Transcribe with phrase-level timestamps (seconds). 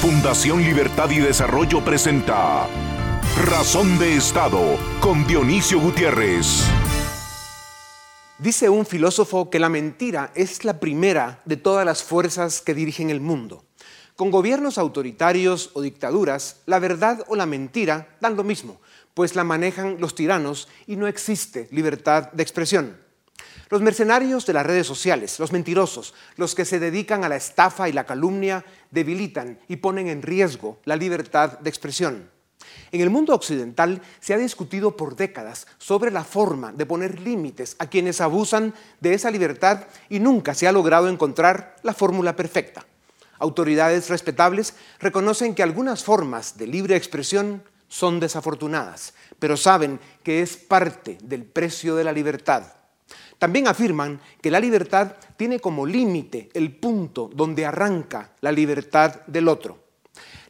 [0.00, 2.66] Fundación Libertad y Desarrollo presenta
[3.44, 6.64] Razón de Estado con Dionisio Gutiérrez.
[8.38, 13.10] Dice un filósofo que la mentira es la primera de todas las fuerzas que dirigen
[13.10, 13.66] el mundo.
[14.16, 18.80] Con gobiernos autoritarios o dictaduras, la verdad o la mentira dan lo mismo,
[19.12, 22.96] pues la manejan los tiranos y no existe libertad de expresión.
[23.70, 27.88] Los mercenarios de las redes sociales, los mentirosos, los que se dedican a la estafa
[27.88, 32.28] y la calumnia, debilitan y ponen en riesgo la libertad de expresión.
[32.90, 37.76] En el mundo occidental se ha discutido por décadas sobre la forma de poner límites
[37.78, 42.84] a quienes abusan de esa libertad y nunca se ha logrado encontrar la fórmula perfecta.
[43.38, 50.56] Autoridades respetables reconocen que algunas formas de libre expresión son desafortunadas, pero saben que es
[50.56, 52.79] parte del precio de la libertad.
[53.40, 59.48] También afirman que la libertad tiene como límite el punto donde arranca la libertad del
[59.48, 59.78] otro.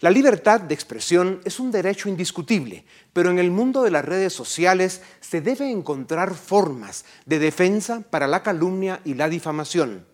[0.00, 4.32] La libertad de expresión es un derecho indiscutible, pero en el mundo de las redes
[4.32, 10.04] sociales se debe encontrar formas de defensa para la calumnia y la difamación.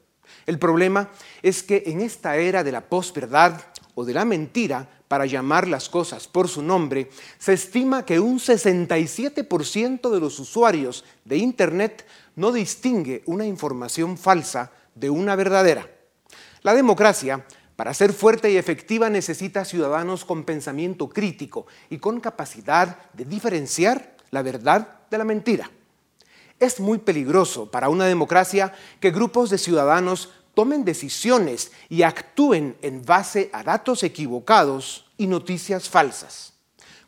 [0.45, 1.09] El problema
[1.43, 3.59] es que en esta era de la posverdad
[3.95, 8.39] o de la mentira, para llamar las cosas por su nombre, se estima que un
[8.39, 12.05] 67% de los usuarios de Internet
[12.37, 15.91] no distingue una información falsa de una verdadera.
[16.63, 17.45] La democracia,
[17.77, 24.17] para ser fuerte y efectiva, necesita ciudadanos con pensamiento crítico y con capacidad de diferenciar
[24.31, 25.71] la verdad de la mentira.
[26.59, 33.05] Es muy peligroso para una democracia que grupos de ciudadanos tomen decisiones y actúen en
[33.05, 36.55] base a datos equivocados y noticias falsas.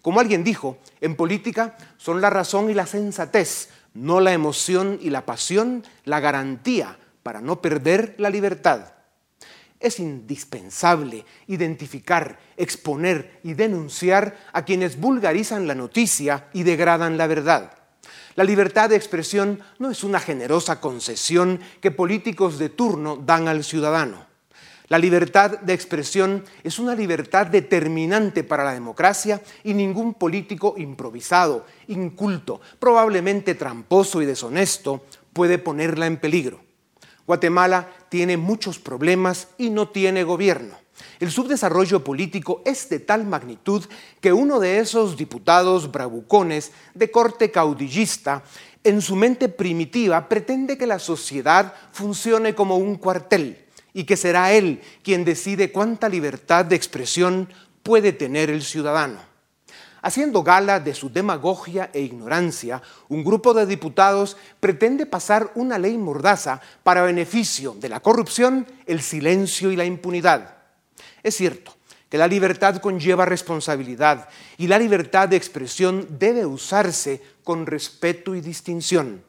[0.03, 5.11] Como alguien dijo, en política son la razón y la sensatez no la emoción y
[5.11, 8.93] la pasión, la garantía para no perder la libertad.
[9.81, 17.73] Es indispensable identificar, exponer y denunciar a quienes vulgarizan la noticia y degradan la verdad.
[18.37, 23.65] La libertad de expresión no es una generosa concesión que políticos de turno dan al
[23.65, 24.28] ciudadano.
[24.89, 31.67] La libertad de expresión es una libertad determinante para la democracia y ningún político improvisado,
[31.89, 35.05] inculto, probablemente tramposo y deshonesto
[35.35, 36.61] puede ponerla en peligro.
[37.27, 40.75] Guatemala tiene muchos problemas y no tiene gobierno.
[41.21, 43.85] El subdesarrollo político es de tal magnitud
[44.23, 48.43] que uno de esos diputados bravucones de corte caudillista
[48.83, 53.68] en su mente primitiva pretende que la sociedad funcione como un cuartel
[53.99, 57.49] y que será Él quien decide cuánta libertad de expresión
[57.83, 59.19] puede tener el ciudadano.
[60.03, 65.99] Haciendo gala de su demagogia e ignorancia, un grupo de diputados pretende pasar una ley
[65.99, 70.59] mordaza para beneficio de la corrupción, el silencio y la impunidad.
[71.25, 71.75] Es cierto
[72.09, 74.29] que la libertad conlleva responsabilidad
[74.59, 79.25] y la libertad de expresión debe usarse con respeto y distinción.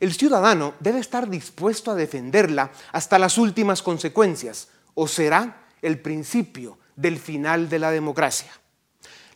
[0.00, 6.78] El ciudadano debe estar dispuesto a defenderla hasta las últimas consecuencias, o será el principio
[6.96, 8.50] del final de la democracia.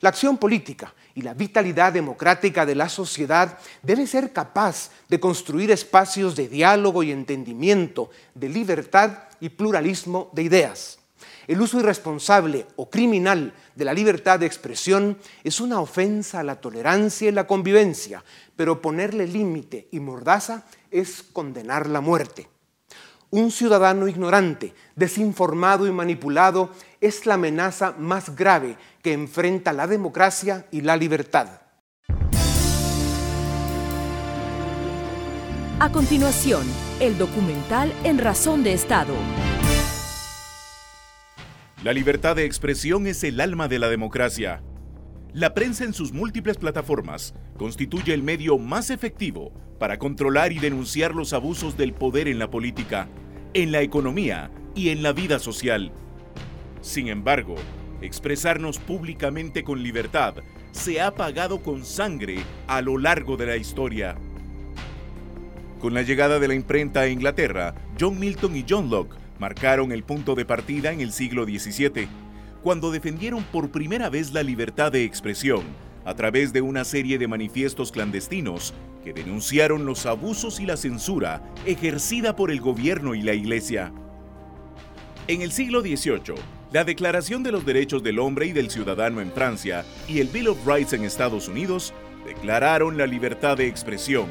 [0.00, 5.72] La acción política y la vitalidad democrática de la sociedad debe ser capaz de construir
[5.72, 10.98] espacios de diálogo y entendimiento, de libertad y pluralismo de ideas.
[11.48, 16.60] El uso irresponsable o criminal de la libertad de expresión es una ofensa a la
[16.60, 18.22] tolerancia y la convivencia,
[18.54, 22.50] pero ponerle límite y mordaza es condenar la muerte.
[23.30, 26.70] Un ciudadano ignorante, desinformado y manipulado
[27.00, 31.62] es la amenaza más grave que enfrenta la democracia y la libertad.
[35.80, 36.66] A continuación,
[37.00, 39.14] el documental En Razón de Estado.
[41.84, 44.64] La libertad de expresión es el alma de la democracia.
[45.32, 51.14] La prensa en sus múltiples plataformas constituye el medio más efectivo para controlar y denunciar
[51.14, 53.06] los abusos del poder en la política,
[53.54, 55.92] en la economía y en la vida social.
[56.80, 57.54] Sin embargo,
[58.00, 60.34] expresarnos públicamente con libertad
[60.72, 64.16] se ha pagado con sangre a lo largo de la historia.
[65.78, 70.02] Con la llegada de la imprenta a Inglaterra, John Milton y John Locke marcaron el
[70.02, 72.08] punto de partida en el siglo XVII,
[72.62, 75.62] cuando defendieron por primera vez la libertad de expresión
[76.04, 78.74] a través de una serie de manifiestos clandestinos
[79.04, 83.92] que denunciaron los abusos y la censura ejercida por el gobierno y la Iglesia.
[85.28, 86.34] En el siglo XVIII,
[86.72, 90.48] la Declaración de los Derechos del Hombre y del Ciudadano en Francia y el Bill
[90.48, 91.92] of Rights en Estados Unidos
[92.26, 94.26] declararon la libertad de expresión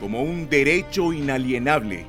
[0.00, 2.06] como un derecho inalienable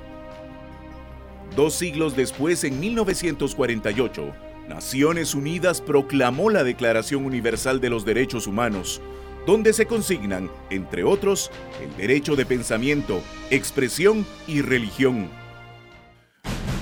[1.56, 4.34] Dos siglos después, en 1948,
[4.68, 9.02] Naciones Unidas proclamó la Declaración Universal de los Derechos Humanos,
[9.46, 13.22] donde se consignan, entre otros, el derecho de pensamiento,
[13.52, 15.30] expresión y religión.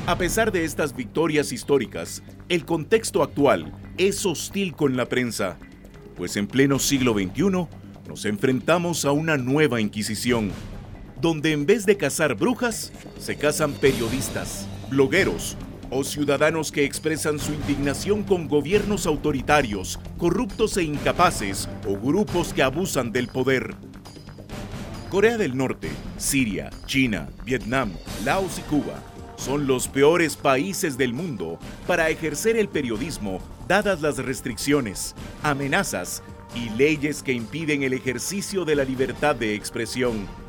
[0.07, 5.57] A pesar de estas victorias históricas, el contexto actual es hostil con la prensa,
[6.15, 7.67] pues en pleno siglo XXI
[8.07, 10.51] nos enfrentamos a una nueva Inquisición,
[11.21, 15.55] donde en vez de cazar brujas, se cazan periodistas, blogueros
[15.91, 22.63] o ciudadanos que expresan su indignación con gobiernos autoritarios, corruptos e incapaces o grupos que
[22.63, 23.75] abusan del poder.
[25.09, 27.91] Corea del Norte, Siria, China, Vietnam,
[28.25, 29.03] Laos y Cuba
[29.35, 36.23] son los peores países del mundo para ejercer el periodismo dadas las restricciones, amenazas
[36.55, 40.40] y leyes que impiden el ejercicio de la libertad de expresión.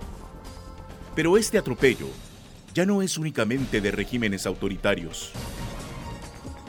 [1.14, 2.06] Pero este atropello
[2.74, 5.32] ya no es únicamente de regímenes autoritarios.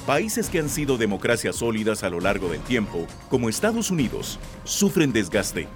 [0.06, 5.14] Países que han sido democracias sólidas a lo largo del tiempo, como Estados Unidos, sufren
[5.14, 5.70] desgaste.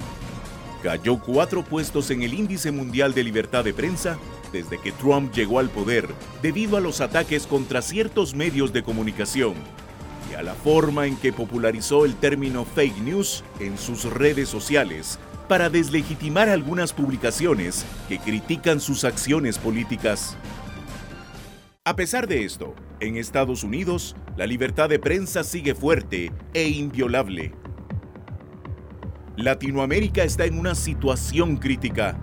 [0.83, 4.17] Cayó cuatro puestos en el índice mundial de libertad de prensa
[4.51, 6.09] desde que Trump llegó al poder
[6.41, 9.55] debido a los ataques contra ciertos medios de comunicación
[10.29, 15.19] y a la forma en que popularizó el término fake news en sus redes sociales
[15.47, 20.37] para deslegitimar algunas publicaciones que critican sus acciones políticas.
[21.85, 27.53] A pesar de esto, en Estados Unidos, la libertad de prensa sigue fuerte e inviolable.
[29.37, 32.19] Latinoamérica está en una situación crítica.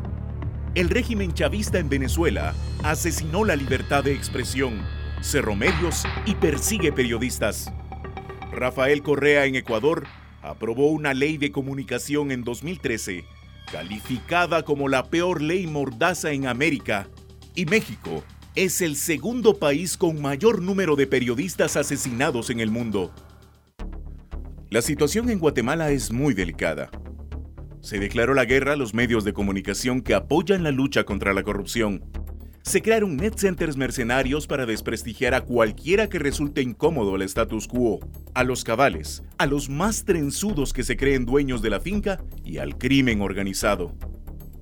[0.74, 4.82] El régimen chavista en Venezuela asesinó la libertad de expresión,
[5.22, 7.72] cerró medios y persigue periodistas.
[8.52, 10.04] Rafael Correa en Ecuador
[10.44, 13.24] aprobó una ley de comunicación en 2013,
[13.72, 17.08] calificada como la peor ley mordaza en América,
[17.54, 18.22] y México
[18.54, 23.10] es el segundo país con mayor número de periodistas asesinados en el mundo.
[24.68, 26.90] La situación en Guatemala es muy delicada.
[27.80, 31.42] Se declaró la guerra a los medios de comunicación que apoyan la lucha contra la
[31.42, 32.02] corrupción
[32.64, 38.00] se crearon net centers mercenarios para desprestigiar a cualquiera que resulte incómodo al status quo,
[38.32, 42.56] a los cabales, a los más trenzudos que se creen dueños de la finca y
[42.56, 43.92] al crimen organizado.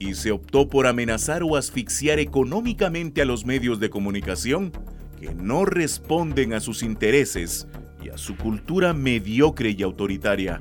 [0.01, 4.73] Y se optó por amenazar o asfixiar económicamente a los medios de comunicación
[5.21, 7.69] que no responden a sus intereses
[8.03, 10.61] y a su cultura mediocre y autoritaria.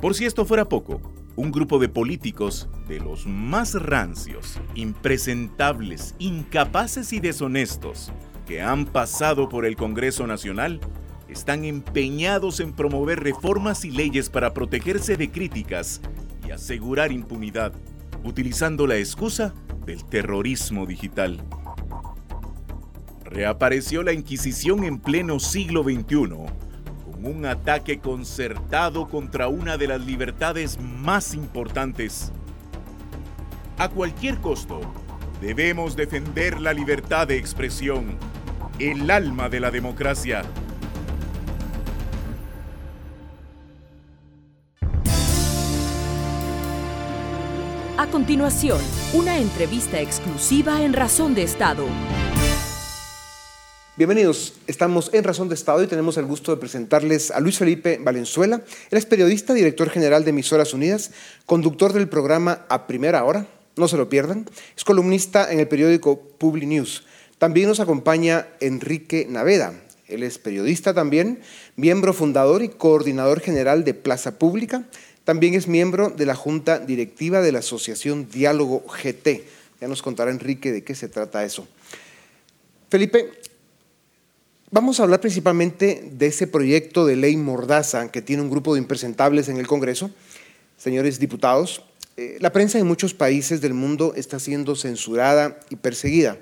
[0.00, 7.12] Por si esto fuera poco, un grupo de políticos de los más rancios, impresentables, incapaces
[7.12, 8.12] y deshonestos
[8.46, 10.80] que han pasado por el Congreso Nacional
[11.28, 16.00] están empeñados en promover reformas y leyes para protegerse de críticas
[16.46, 17.72] y asegurar impunidad,
[18.22, 19.54] utilizando la excusa
[19.86, 21.42] del terrorismo digital.
[23.24, 26.28] Reapareció la Inquisición en pleno siglo XXI
[27.24, 32.30] un ataque concertado contra una de las libertades más importantes.
[33.78, 34.80] A cualquier costo,
[35.40, 38.18] debemos defender la libertad de expresión,
[38.78, 40.42] el alma de la democracia.
[47.96, 48.80] A continuación,
[49.14, 51.86] una entrevista exclusiva en Razón de Estado.
[53.96, 58.00] Bienvenidos, estamos en Razón de Estado y tenemos el gusto de presentarles a Luis Felipe
[58.02, 58.60] Valenzuela.
[58.90, 61.12] Él es periodista, director general de Emisoras Unidas,
[61.46, 63.46] conductor del programa A Primera Hora,
[63.76, 64.46] no se lo pierdan.
[64.76, 67.04] Es columnista en el periódico Publi News.
[67.38, 69.80] También nos acompaña Enrique Naveda.
[70.08, 71.38] Él es periodista también,
[71.76, 74.82] miembro fundador y coordinador general de Plaza Pública.
[75.22, 79.44] También es miembro de la junta directiva de la Asociación Diálogo GT.
[79.80, 81.68] Ya nos contará Enrique de qué se trata eso.
[82.90, 83.30] Felipe,
[84.74, 88.80] Vamos a hablar principalmente de ese proyecto de ley Mordaza que tiene un grupo de
[88.80, 90.10] impresentables en el Congreso.
[90.76, 91.84] Señores diputados,
[92.16, 96.38] eh, la prensa en muchos países del mundo está siendo censurada y perseguida.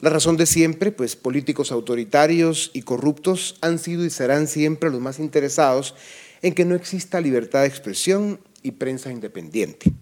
[0.00, 5.02] La razón de siempre, pues políticos autoritarios y corruptos han sido y serán siempre los
[5.02, 5.94] más interesados
[6.40, 9.92] en que no exista libertad de expresión y prensa independiente.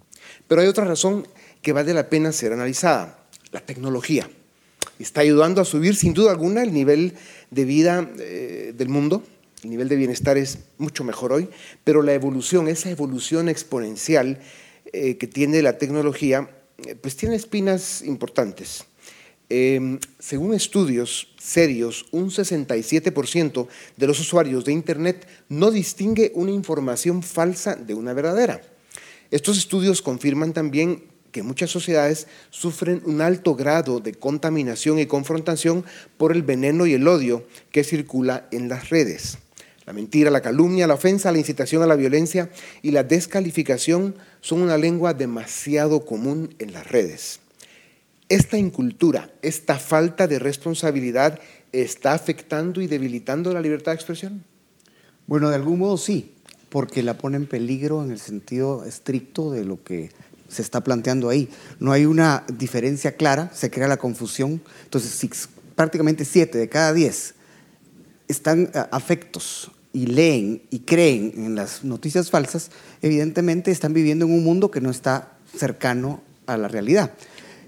[0.46, 1.26] Pero hay otra razón
[1.60, 3.18] que vale la pena ser analizada,
[3.50, 4.30] la tecnología
[5.02, 7.14] está ayudando a subir sin duda alguna el nivel
[7.50, 9.22] de vida eh, del mundo.
[9.62, 11.48] El nivel de bienestar es mucho mejor hoy,
[11.82, 14.38] pero la evolución, esa evolución exponencial
[14.92, 16.48] eh, que tiene la tecnología,
[16.86, 18.84] eh, pues tiene espinas importantes.
[19.48, 27.22] Em, según estudios serios, un 67% de los usuarios de Internet no distingue una información
[27.22, 28.60] falsa de una verdadera.
[29.30, 31.04] Estos estudios confirman también
[31.36, 35.84] que muchas sociedades sufren un alto grado de contaminación y confrontación
[36.16, 39.36] por el veneno y el odio que circula en las redes.
[39.84, 42.48] La mentira, la calumnia, la ofensa, la incitación a la violencia
[42.80, 47.40] y la descalificación son una lengua demasiado común en las redes.
[48.30, 51.38] Esta incultura, esta falta de responsabilidad
[51.70, 54.42] está afectando y debilitando la libertad de expresión.
[55.26, 56.32] Bueno, de algún modo sí,
[56.70, 60.08] porque la pone en peligro en el sentido estricto de lo que
[60.48, 61.48] se está planteando ahí.
[61.80, 64.62] No hay una diferencia clara, se crea la confusión.
[64.84, 65.30] Entonces, si
[65.74, 67.34] prácticamente siete de cada diez
[68.28, 72.70] están eh, afectos y leen y creen en las noticias falsas,
[73.02, 77.12] evidentemente están viviendo en un mundo que no está cercano a la realidad.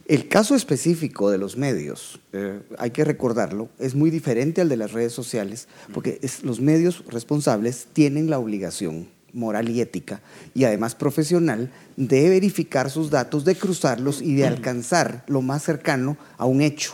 [0.07, 4.79] El caso específico de los medios, eh, hay que recordarlo, es muy diferente al de
[4.79, 10.21] las redes sociales, porque los medios responsables tienen la obligación moral y ética
[10.55, 16.17] y además profesional de verificar sus datos, de cruzarlos y de alcanzar lo más cercano
[16.37, 16.93] a un hecho,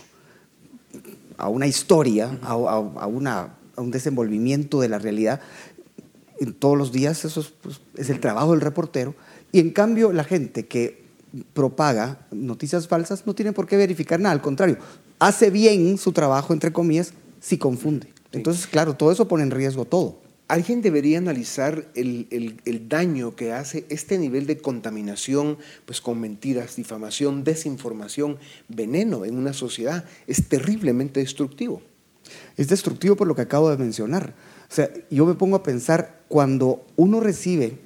[1.37, 5.41] a una historia, a, a una a un desenvolvimiento de la realidad
[6.41, 9.15] en todos los días, eso es, pues, es el trabajo del reportero,
[9.53, 11.05] y en cambio la gente que
[11.53, 14.79] propaga noticias falsas no tiene por qué verificar nada, al contrario,
[15.19, 18.09] hace bien su trabajo, entre comillas, si confunde.
[18.33, 20.19] Entonces, claro, todo eso pone en riesgo todo.
[20.47, 26.21] ¿Alguien debería analizar el, el, el, daño que hace este nivel de contaminación pues, con
[26.21, 30.05] mentiras, difamación, desinformación, veneno en una sociedad?
[30.27, 31.83] Es terriblemente destructivo
[32.57, 34.35] es destructivo por lo que acabo de mencionar.
[34.71, 37.79] O sea, yo me pongo a pensar cuando uno recibe,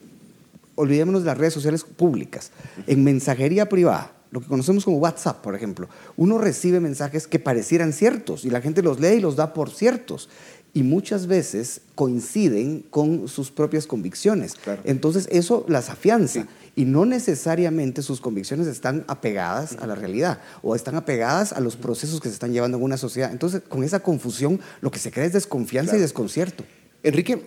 [0.74, 2.52] olvidémonos de las redes sociales públicas,
[2.86, 7.92] en mensajería privada, lo que conocemos como WhatsApp, por ejemplo, uno recibe mensajes que parecieran
[7.92, 10.28] ciertos y la gente los lee y los da por ciertos
[10.78, 14.54] y muchas veces coinciden con sus propias convicciones.
[14.84, 16.46] Entonces eso las afianza.
[16.76, 21.74] Y no necesariamente sus convicciones están apegadas a la realidad o están apegadas a los
[21.74, 23.32] procesos que se están llevando en una sociedad.
[23.32, 26.62] Entonces, con esa confusión, lo que se crea es desconfianza y desconcierto.
[27.02, 27.42] Enrique,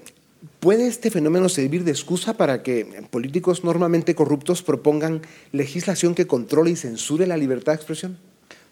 [0.60, 5.22] ¿puede este fenómeno servir de excusa para que políticos normalmente corruptos propongan
[5.54, 8.18] legislación que controle y censure la libertad de expresión?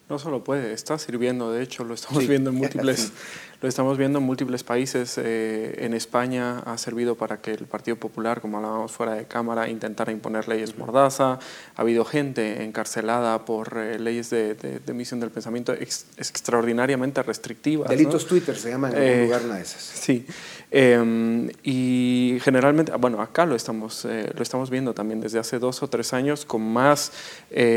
[0.09, 3.11] No solo puede, está sirviendo, de hecho, lo estamos viendo en múltiples,
[3.61, 5.17] lo estamos viendo en múltiples países.
[5.17, 9.67] Eh, en España ha servido para que el Partido Popular, como hablábamos fuera de cámara,
[9.67, 11.39] intentara imponer leyes mordaza.
[11.75, 17.89] Ha habido gente encarcelada por eh, leyes de, emisión del pensamiento extraordinariamente restrictivas.
[17.89, 19.81] Delitos Twitter se llaman en eh, lugar una de esas.
[19.81, 20.25] Sí.
[20.71, 25.89] Em, y generalmente, bueno, acá lo estamos, lo estamos viendo también desde hace dos o
[25.89, 27.11] tres años con más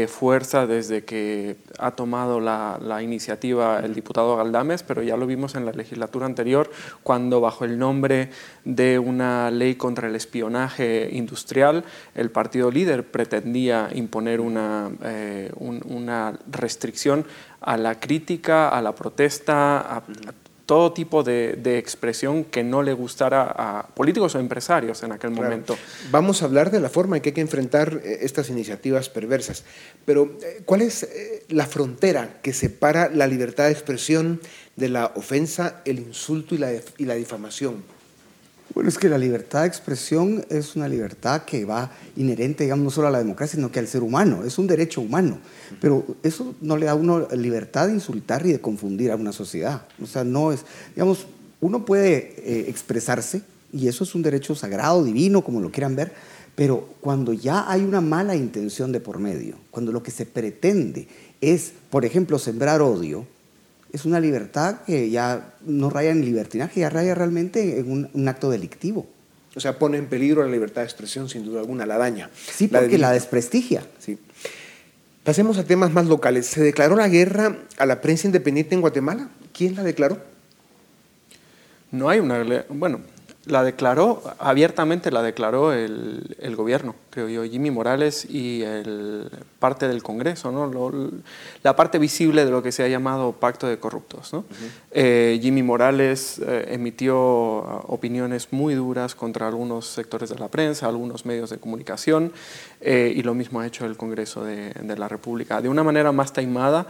[0.09, 5.65] fuerza desde que ha tomado la, iniciativa el diputado Galdames, pero ya lo vimos en
[5.65, 6.71] la legislatura anterior,
[7.03, 8.31] cuando bajo el nombre
[8.65, 16.39] de una ley contra el espionaje industrial, el partido líder pretendía imponer una, eh, una
[16.51, 17.25] restricción
[17.61, 20.03] a la crítica, a la protesta, a,
[20.67, 25.77] todo tipo de, expresión que no le gustara a políticos o empresarios en aquel momento.
[26.11, 29.65] Vamos a hablar de la forma en que hay que enfrentar eh, estas iniciativas perversas,
[30.05, 34.41] pero eh, ¿cuál es eh, la frontera que separa la libertad de expresión
[34.77, 37.83] de la ofensa, el insulto y la, y la difamación?
[38.75, 42.91] Bueno, es que la libertad de expresión es una libertad que va inherente, digamos, no
[42.91, 44.45] solo a la democracia, sino que al ser humano.
[44.45, 45.39] Es un derecho humano.
[45.81, 49.33] Pero eso no le da a uno libertad de insultar y de confundir a una
[49.33, 49.87] sociedad.
[50.03, 50.65] O sea, no es,
[50.95, 51.27] digamos,
[51.61, 56.13] uno puede eh, expresarse y eso es un derecho sagrado, divino, como lo quieran ver,
[56.55, 61.09] pero cuando ya hay una mala intención de por medio, cuando lo que se pretende
[61.41, 63.27] es, por ejemplo, sembrar odio,
[63.93, 68.51] es una libertad que ya no raya en libertinaje, ya raya realmente en un, acto
[68.51, 69.07] delictivo.
[69.55, 72.31] O sea, pone en peligro la libertad de expresión, sin duda alguna, la daña.
[72.35, 73.83] Sí, porque la, desprestigia.
[73.99, 74.19] Sí.
[75.25, 76.47] Pasemos a temas más locales.
[76.47, 79.29] ¿Se declaró la guerra a la prensa independiente en Guatemala?
[79.53, 80.19] ¿Quién la declaró?
[81.91, 82.65] No hay una...
[82.71, 83.01] Bueno,
[83.47, 89.89] la declaró, abiertamente la declaró el, el, gobierno, creo yo, Jimmy Morales y el, parte
[89.89, 90.71] del Congreso, ¿no?
[91.63, 94.33] la parte visible de lo que se ha llamado pacto de corruptos.
[94.33, 94.45] ¿no?
[94.93, 101.27] Eh, Jimmy Morales eh, emitió opiniones muy duras contra algunos sectores de la prensa, algunos
[101.27, 102.33] medios de comunicación,
[102.81, 105.61] eh, y lo mismo ha hecho el Congreso de, de la República.
[105.61, 106.87] De una manera más taimada,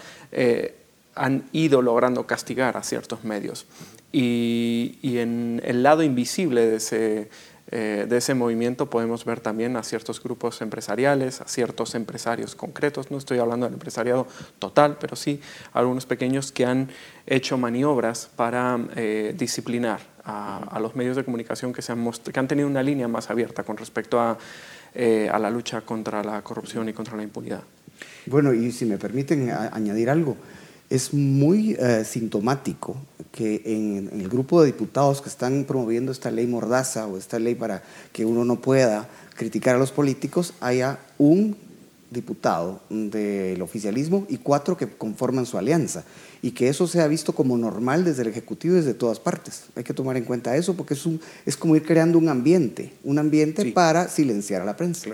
[1.15, 3.67] han ido logrando castigar a ciertos medios.
[4.13, 7.31] Y, en el lado invisible de ese,
[7.71, 13.11] eh, de ese movimiento podemos ver también a ciertos grupos empresariales, a ciertos empresarios concretos,
[13.11, 14.27] no estoy hablando del empresariado
[14.59, 15.41] total, pero sí
[15.73, 16.89] algunos pequeños que han
[17.27, 22.47] hecho maniobras para eh, disciplinar a, los medios de comunicación que, se han que han
[22.47, 24.39] tenido una línea más abierta con respecto a
[24.95, 27.63] eh, a la lucha contra la corrupción y contra la impunidad.
[28.27, 30.37] Bueno, y si me permiten añadir algo,
[30.93, 32.97] es muy eh, sintomático
[33.33, 37.55] que en, el grupo de diputados que están promoviendo esta ley mordaza o esta ley
[37.55, 37.83] para
[38.13, 41.57] que uno no pueda criticar a los políticos haya un
[42.11, 46.05] diputado del oficialismo y cuatro que conforman su alianza
[46.43, 49.63] y que eso sea visto como normal desde el Ejecutivo y desde todas partes.
[49.75, 52.93] Hay que tomar en cuenta eso porque es, un, es como ir creando un ambiente,
[53.03, 55.09] un ambiente para silenciar a la prensa.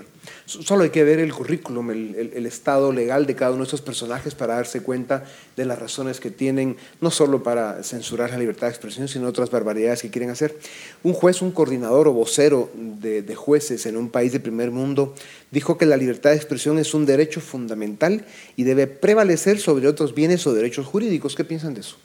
[0.47, 4.35] Solo hay que ver el currículum, el, estado legal de cada uno de estos personajes
[4.35, 5.25] para darse cuenta
[5.57, 9.51] de las razones que tienen, no solo para censurar la libertad de expresión, sino otras
[9.51, 10.57] barbaridades que quieren hacer.
[11.03, 15.15] Un juez, un coordinador o vocero de, de jueces en un país de primer mundo
[15.51, 18.25] dijo que la libertad de expresión es un derecho fundamental
[18.57, 21.35] y debe prevalecer sobre otros bienes o derechos jurídicos.
[21.35, 21.97] ¿Qué piensan de eso?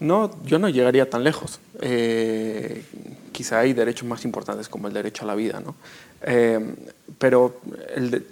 [0.00, 1.60] No, yo no llegaría tan lejos.
[1.80, 2.82] Eh,
[3.32, 5.74] quizá hay derechos más importantes como el derecho a la vida, ¿no?
[6.26, 6.74] Eh,
[7.18, 7.60] pero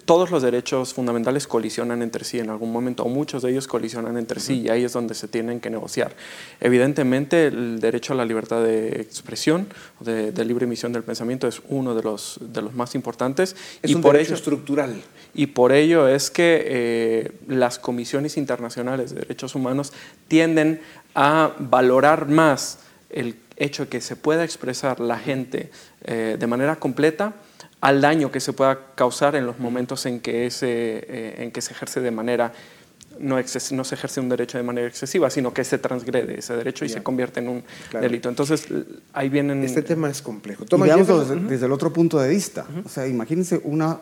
[0.05, 4.17] todos los derechos fundamentales colisionan entre sí en algún momento, o muchos de ellos colisionan
[4.17, 6.13] entre sí, y ahí es donde se tienen que negociar.
[6.61, 9.67] Evidentemente, el derecho a la libertad de expresión,
[10.01, 13.55] de, libre emisión del pensamiento, es uno de los, de los más importantes.
[13.83, 15.01] Es y un por derecho estructural.
[15.35, 19.93] Y por ello es que eh, las comisiones internacionales de derechos humanos
[20.29, 20.81] tienden
[21.15, 22.79] a valorar más
[23.11, 25.71] el hecho de que se pueda expresar la gente
[26.05, 27.35] eh, de manera completa
[27.81, 31.61] al daño que se pueda causar en los momentos en que, ese, eh, en que
[31.61, 32.53] se ejerce de manera
[33.19, 36.85] no, no, se ejerce un derecho de manera excesiva, sino que se transgrede ese derecho
[36.85, 38.29] y se convierte en un delito.
[38.29, 38.67] Entonces,
[39.13, 39.63] ahí vienen...
[39.63, 40.65] Este tema es complejo.
[40.65, 42.67] Toma desde, desde, el otro punto de vista.
[42.85, 44.01] O sea, imagínense una,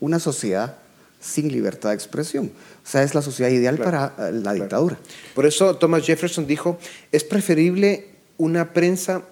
[0.00, 0.76] una sociedad
[1.22, 2.52] sin libertad de expresión.
[2.84, 4.98] O sea, es la sociedad ideal para eh, la dictadura.
[5.34, 6.78] Por eso Thomas Jefferson dijo,
[7.12, 9.22] es preferible una prensa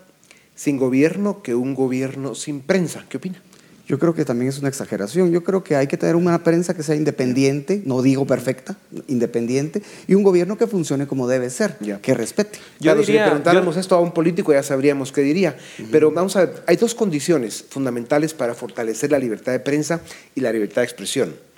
[0.54, 3.04] sin gobierno que un gobierno sin prensa.
[3.08, 3.42] ¿Qué opina?
[3.88, 5.32] Yo creo que también es una exageración.
[5.32, 8.76] Yo creo que hay que tener una prensa que sea independiente, no digo perfecta,
[9.08, 12.60] independiente, y un gobierno que funcione como debe ser, que respete.
[12.78, 15.56] Yo diría, si le preguntáramos esto a un político ya sabríamos qué diría.
[15.90, 20.00] Pero vamos a ver, hay dos condiciones fundamentales para fortalecer la libertad de prensa
[20.36, 21.49] y la libertad de expresión.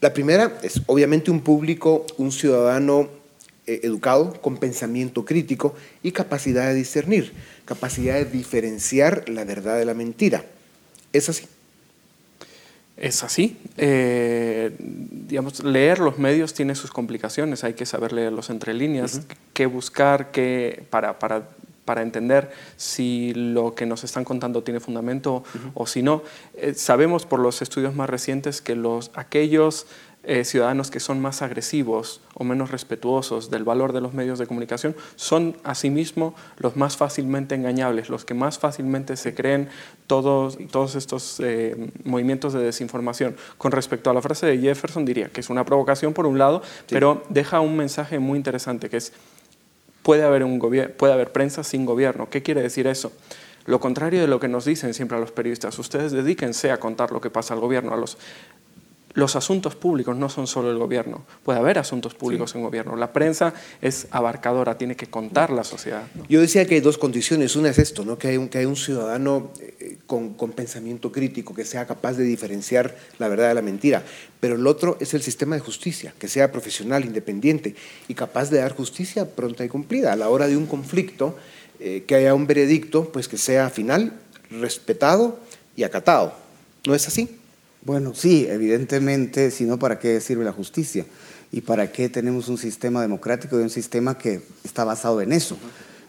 [0.00, 3.08] La primera es obviamente un público, un ciudadano
[3.66, 7.32] eh, educado, con pensamiento crítico y capacidad de discernir,
[7.64, 10.44] capacidad de diferenciar la verdad de la mentira.
[11.14, 11.46] ¿Es así?
[12.96, 13.56] Es así.
[13.76, 19.66] Eh, digamos, leer los medios tiene sus complicaciones, hay que saber leerlos entre líneas, qué
[19.66, 21.48] buscar qué, para, para,
[21.84, 25.44] para, entender si lo que nos están contando tiene fundamento
[25.74, 26.22] o si no.
[26.54, 29.86] Eh, sabemos por los estudios más recientes que los, aquellos
[30.26, 34.46] eh, ciudadanos que son más agresivos o menos respetuosos del valor de los medios de
[34.46, 39.68] comunicación son asimismo los más fácilmente engañables, los que más fácilmente se creen
[40.06, 43.36] todos, todos estos eh, movimientos de desinformación.
[43.58, 46.62] Con respecto a la frase de Jefferson, diría que es una provocación por un lado,
[46.88, 49.12] pero deja un mensaje muy interesante que es,
[50.04, 52.28] puede haber, prensa sin gobierno.
[52.30, 53.10] ¿Qué quiere decir eso?
[53.64, 57.10] Lo contrario de lo que nos dicen siempre a los periodistas, ustedes dedíquense a contar
[57.10, 58.18] lo que pasa al gobierno, a los
[59.14, 62.96] los asuntos públicos no son solo el gobierno, puede haber asuntos públicos en gobierno.
[62.96, 66.02] La prensa es abarcadora, tiene que contar la sociedad.
[66.28, 68.18] Yo decía que hay dos condiciones, una es esto, ¿no?
[68.18, 72.14] que, hay un, que hay un ciudadano eh, con, con, pensamiento crítico, que sea capaz
[72.14, 74.02] de diferenciar la verdad de la mentira,
[74.40, 77.76] pero el otro es el sistema de justicia, que sea profesional, independiente
[78.08, 80.12] y capaz de dar justicia pronta y cumplida.
[80.12, 81.36] A la hora de un conflicto,
[81.80, 84.12] eh, que haya un veredicto, pues que sea final,
[84.50, 85.38] respetado
[85.76, 86.34] y acatado.
[86.86, 87.28] ¿No es así?
[87.84, 91.04] Bueno, sí, evidentemente, si no, ¿para qué sirve la justicia?
[91.52, 95.58] ¿Y para qué tenemos un sistema democrático y un sistema que está basado en eso?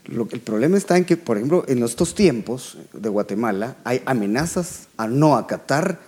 [0.06, 4.88] Lo, el problema está en que, por ejemplo, en estos tiempos de Guatemala hay amenazas
[4.98, 6.00] a no acatar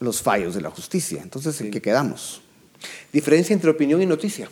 [0.00, 1.22] los fallos de la justicia.
[1.22, 2.42] Entonces, ¿en qué quedamos?
[3.12, 4.48] Diferencia entre opinión y noticia.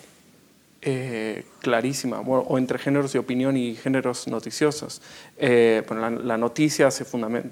[0.85, 5.01] Eh, clarísima, o entre géneros de opinión y géneros noticiosos.
[5.37, 7.51] Eh, bueno, la, noticia se fundamenta,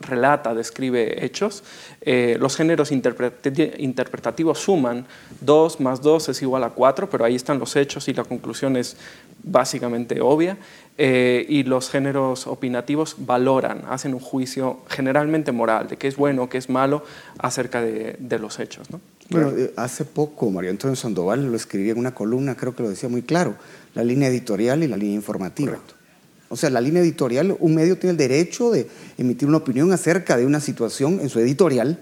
[0.00, 1.62] relata, describe hechos.
[2.00, 5.06] Eh, los géneros interpretativos suman
[5.40, 8.76] 2 más 2 es igual a 4, pero ahí están los hechos y la conclusión
[8.76, 8.96] es
[9.42, 10.56] básicamente obvia.
[10.96, 16.48] Eh, y los géneros opinativos valoran, hacen un juicio generalmente moral de qué es bueno,
[16.48, 17.04] qué es malo
[17.38, 18.86] acerca de, los hechos.
[19.30, 22.90] Bueno, eh, hace poco María Antonio Sandoval lo escribía en una columna, creo que lo
[22.90, 23.56] decía muy claro,
[23.94, 25.72] la línea editorial y la línea informativa.
[25.72, 26.03] Correcto.
[26.48, 30.36] O sea, la línea editorial, un medio tiene el derecho de emitir una opinión acerca
[30.36, 31.98] de una situación en su editorial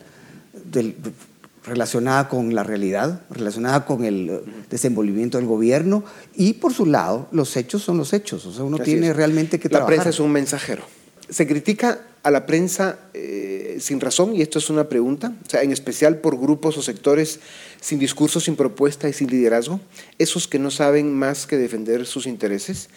[1.64, 7.28] relacionada con la realidad, relacionada con el eh, desenvolvimiento del gobierno y por su lado,
[7.30, 8.44] los hechos son los hechos.
[8.46, 10.82] O sea, uno tiene realmente que La prensa es un mensajero.
[11.28, 15.62] Se critica a la prensa eh, sin razón, y esto es una pregunta, o sea,
[15.62, 17.40] en especial por grupos o sectores
[17.80, 19.80] sin discurso, sin propuesta y sin liderazgo,
[20.18, 22.88] esos que no saben más que defender sus intereses.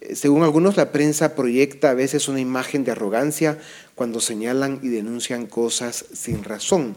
[0.00, 3.58] Eh, según algunos, la prensa proyecta a veces una imagen de arrogancia
[3.94, 6.96] cuando señalan y denuncian cosas sin razón.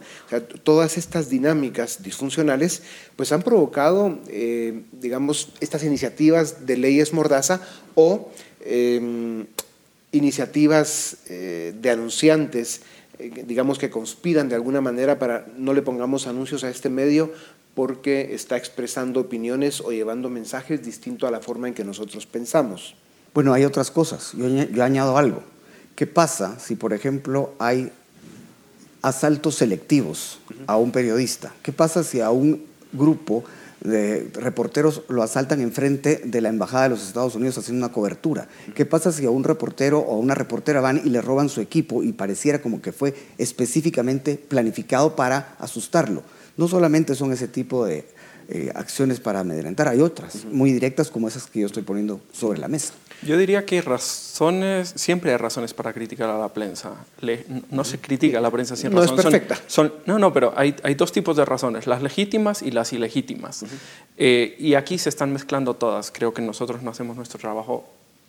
[0.63, 2.81] Todas estas dinámicas disfuncionales
[3.15, 7.61] pues han provocado, eh, digamos, estas iniciativas de leyes mordaza
[7.95, 8.31] o
[8.65, 9.45] em,
[10.11, 12.81] iniciativas eh, de anunciantes,
[13.19, 17.31] digamos que conspiran de alguna manera para no le pongamos anuncios a este medio
[17.77, 22.95] porque está expresando opiniones o llevando mensajes distintos a la forma en que nosotros pensamos.
[23.35, 24.31] Bueno, hay otras cosas.
[24.33, 25.43] Yo, yo añado algo.
[25.93, 27.91] ¿Qué pasa si, por ejemplo, hay
[29.03, 31.53] asaltos selectivos a un periodista?
[31.61, 33.43] ¿Qué pasa si a un grupo
[33.81, 38.47] de reporteros lo asaltan enfrente de la Embajada de los Estados Unidos haciendo una cobertura.
[38.73, 41.61] ¿Qué pasa si a un reportero o a una reportera van y le roban su
[41.61, 46.23] equipo y pareciera como que fue específicamente planificado para asustarlo?
[46.57, 48.05] No solamente son ese tipo de
[48.49, 52.59] eh, acciones para amedrentar, hay otras muy directas como esas que yo estoy poniendo sobre
[52.59, 52.93] la mesa.
[53.21, 56.93] Yo diría que hay razones, siempre hay razones para criticar a la prensa.
[57.71, 59.15] no se critica a la prensa sin razón.
[59.15, 59.57] No es perfecta.
[59.67, 63.65] Son, no, no, pero hay, hay, dos tipos de razones, las legítimas y las ilegítimas.
[64.17, 66.11] Eh, y aquí se están mezclando todas.
[66.11, 67.85] Creo que nosotros no hacemos nuestro trabajo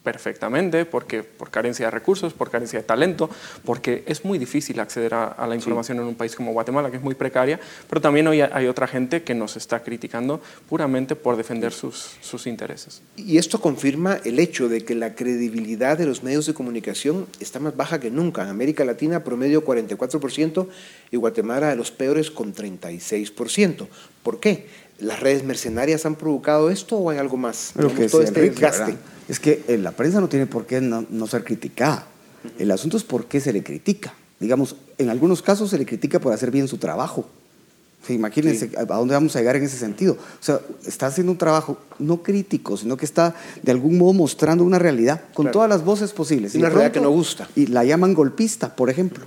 [0.09, 3.29] perfectamente, porque por carencia de recursos, por carencia de talento,
[3.63, 7.03] porque es muy difícil acceder a, la información en un país como Guatemala, que es
[7.03, 11.75] muy precaria, pero también hoy hay otra gente que nos está criticando puramente por defender
[11.75, 13.03] sus, sus intereses.
[13.17, 17.61] Y esto confirma el hecho de que la credibilidad de los medios de comunicación está
[17.61, 18.45] más baja que nunca.
[18.45, 20.69] En América Latina promedio 44%
[21.11, 23.87] y Guatemala de los peores con 36%.
[24.23, 24.88] ¿Por qué?
[24.99, 27.73] ¿Las redes mercenarias han provocado esto o hay algo más?
[28.11, 28.97] todo este desgaste
[29.29, 32.07] es que eh, la prensa no tiene por qué no, ser criticada.
[32.59, 34.15] El asunto es por qué se le critica.
[34.41, 37.29] Digamos, en algunos casos se le critica por hacer bien su trabajo.
[38.09, 40.15] imagínense a dónde vamos a llegar en ese sentido.
[40.15, 44.65] O sea, está haciendo un trabajo no crítico, sino que está de algún modo mostrando
[44.65, 46.55] una realidad con todas las voces posibles.
[46.55, 47.49] Una realidad que no gusta.
[47.55, 49.27] Y la llaman golpista, por ejemplo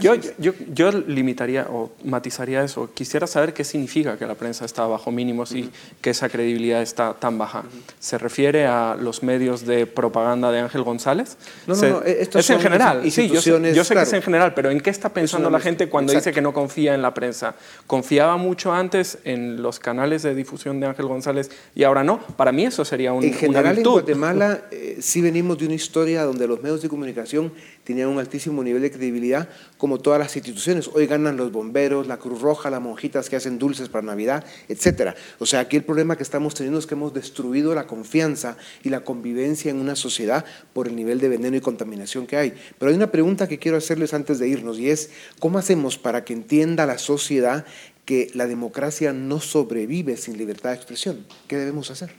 [0.00, 2.90] yo, yo, yo, limitaría o matizaría eso.
[2.94, 7.14] Quisiera saber qué significa que la prensa está bajo mínimos y que esa credibilidad está
[7.14, 7.64] tan baja.
[7.98, 11.36] ¿Se refiere a los medios de propaganda de Ángel González?
[11.66, 13.10] No, no, no es en general.
[13.10, 15.60] Sí, yo sé, yo sé que es en general, pero ¿en qué está pensando la
[15.60, 17.54] gente cuando dice que no confía en la prensa?
[17.86, 22.18] ¿Confiaba mucho antes en los canales de difusión de Ángel González y ahora no?
[22.18, 26.24] Para mí eso sería un, en general, En Guatemala eh, sí venimos de una historia
[26.24, 27.52] donde los medios de comunicación
[27.86, 30.90] tenían un altísimo nivel de credibilidad, como todas las instituciones.
[30.92, 35.14] Hoy ganan los bomberos, la Cruz Roja, las monjitas que hacen dulces para Navidad, etc.
[35.38, 38.88] O sea, aquí el problema que estamos teniendo es que hemos destruido la confianza y
[38.88, 42.54] la convivencia en una sociedad por el nivel de veneno y contaminación que hay.
[42.76, 46.24] Pero hay una pregunta que quiero hacerles antes de irnos y es, ¿cómo hacemos para
[46.24, 47.64] que entienda la sociedad
[48.04, 51.24] que la democracia no sobrevive sin libertad de expresión?
[51.46, 52.10] ¿Qué debemos hacer?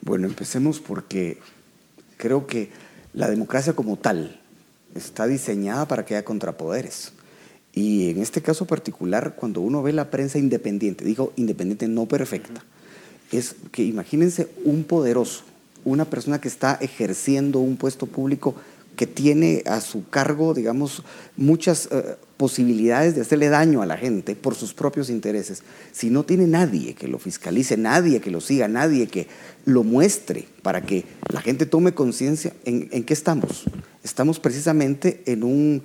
[0.00, 1.38] Bueno, empecemos porque
[2.16, 2.70] creo que
[3.12, 4.40] la democracia como tal,
[4.94, 7.12] está diseñada para que haya contrapoderes.
[7.72, 12.64] Y en este caso particular, cuando uno ve la prensa independiente, digo independiente no perfecta,
[13.32, 15.42] es que imagínense un poderoso,
[15.84, 18.54] una persona que está ejerciendo un puesto público
[18.96, 21.02] que tiene a su cargo, digamos,
[21.36, 25.62] muchas eh, posibilidades de hacerle daño a la gente por sus propios intereses.
[25.92, 29.28] Si no tiene nadie que lo fiscalice, nadie que lo siga, nadie que
[29.64, 33.64] lo muestre para que la gente tome conciencia, ¿en, ¿en qué estamos?
[34.02, 35.82] Estamos precisamente en un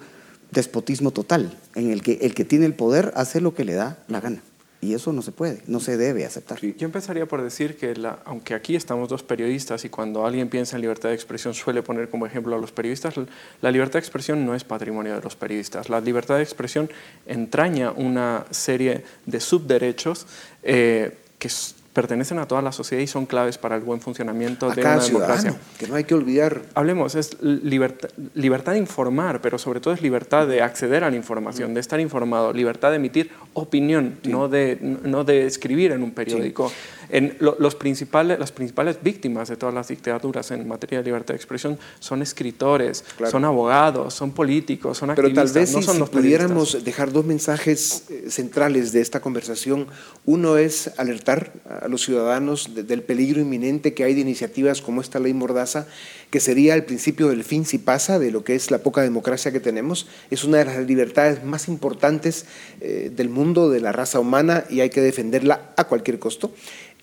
[0.52, 4.04] despotismo total, en el que el que tiene el poder hace lo que le da
[4.08, 4.42] la gana.
[4.82, 6.60] Y eso no se puede, no se debe aceptar.
[6.62, 10.78] Yo empezaría por decir que, la, aunque aquí estamos dos periodistas y cuando alguien piensa
[10.78, 13.16] en libertad de expresión suele poner como ejemplo a los periodistas,
[13.62, 15.90] la libertad de expresión no es patrimonio de los periodistas.
[15.90, 16.90] La libertad de expresión
[17.26, 20.28] entraña una serie de subderechos
[20.64, 21.50] eh, que
[21.94, 25.56] pertenecen a toda la sociedad y son claves para el buen funcionamiento de una democracia.
[25.78, 26.62] Que no hay que olvidar.
[26.76, 31.16] Hablemos, es libertad, libertad de informar, pero sobre todo es libertad de acceder a la
[31.16, 36.12] información, de estar informado, libertad de emitir opinión, no, de, no de escribir en un
[36.12, 36.72] periódico.
[37.10, 41.38] En los principales, las principales víctimas de todas las dictaduras en materia de libertad de
[41.38, 46.08] expresión son escritores, son abogados, son políticos, son activistas, Pero tal vez no si, son
[46.08, 49.88] pudiéramos dejar dos mensajes eh, centrales de esta conversación.
[50.26, 55.20] Uno es alertar a los ciudadanos del peligro inminente que hay de iniciativas como esta
[55.20, 55.88] ley Mordaza,
[56.30, 59.52] que sería el principio del fin si pasa, de lo que es la poca democracia
[59.52, 60.08] que tenemos.
[60.30, 62.46] Es una de las libertades más importantes
[62.82, 66.54] eh, del mundo, de la raza humana, y hay que defenderla a cualquier costo.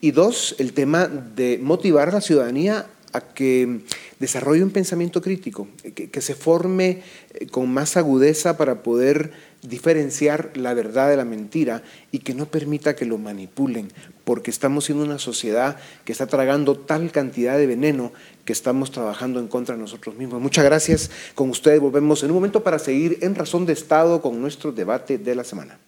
[0.01, 3.81] Y dos, el tema de motivar a la ciudadanía a que
[4.19, 7.03] desarrolle un pensamiento crítico, que, se forme
[7.35, 9.33] eh, con más agudeza para poder
[9.63, 13.93] diferenciar la verdad de la mentira y que no permita que lo manipulen,
[14.25, 18.13] porque estamos siendo una sociedad que está tragando tal cantidad de veneno
[18.45, 20.41] que estamos trabajando en contra de nosotros mismos.
[20.41, 21.11] Muchas gracias.
[21.35, 25.19] Con ustedes volvemos en un momento para seguir en Razón de Estado con nuestro debate
[25.19, 25.79] de la semana.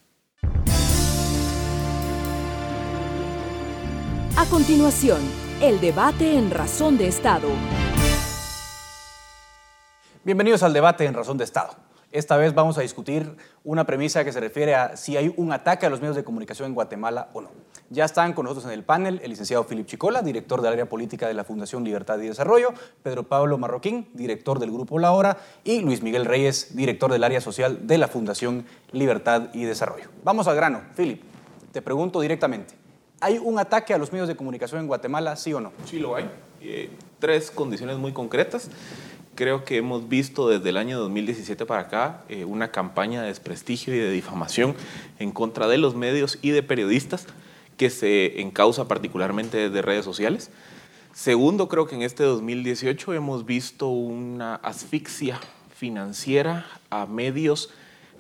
[4.37, 5.19] A continuación,
[5.61, 7.49] el debate en Razón de Estado.
[10.25, 11.88] Bienvenidos al debate en Razón de Estado.
[12.11, 15.85] Esta vez vamos a discutir una premisa que se refiere a si hay un ataque
[15.85, 17.51] a los medios de comunicación en Guatemala o no.
[17.91, 21.29] Ya están con nosotros en el panel el licenciado Philip Chicola, director del área política
[21.29, 25.81] de la Fundación Libertad y Desarrollo, Pedro Pablo Marroquín, director del Grupo La Hora, y
[25.81, 30.09] Luis Miguel Reyes, director del área social de la Fundación Libertad y Desarrollo.
[30.25, 30.81] Vamos al grano.
[30.97, 31.23] Philip,
[31.73, 32.75] te pregunto directamente.
[33.21, 35.73] ¿Hay un ataque a los medios de comunicación en Guatemala, sí o no?
[35.85, 36.31] Sí lo hay.
[36.61, 38.71] Eh, tres condiciones muy concretas.
[39.39, 43.95] Creo que hemos visto desde el año 2017 para acá eh, una campaña de desprestigio
[43.95, 44.75] y de difamación
[45.21, 47.29] en contra de los medios y de periodistas
[47.77, 50.51] que se encausa particularmente desde redes sociales.
[51.15, 55.39] Segundo, creo que en este 2018 hemos visto una asfixia
[55.73, 57.71] financiera a medios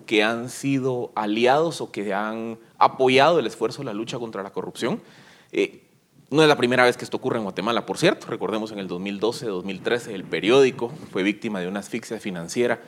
[0.06, 4.50] que han sido aliados o que han apoyado el esfuerzo de la lucha contra la
[4.50, 5.02] corrupción.
[5.50, 5.82] Eh,
[6.30, 8.26] no es la primera vez que esto ocurre en Guatemala, por cierto.
[8.26, 12.80] Recordemos en el 2012-2013 el periódico fue víctima de una asfixia financiera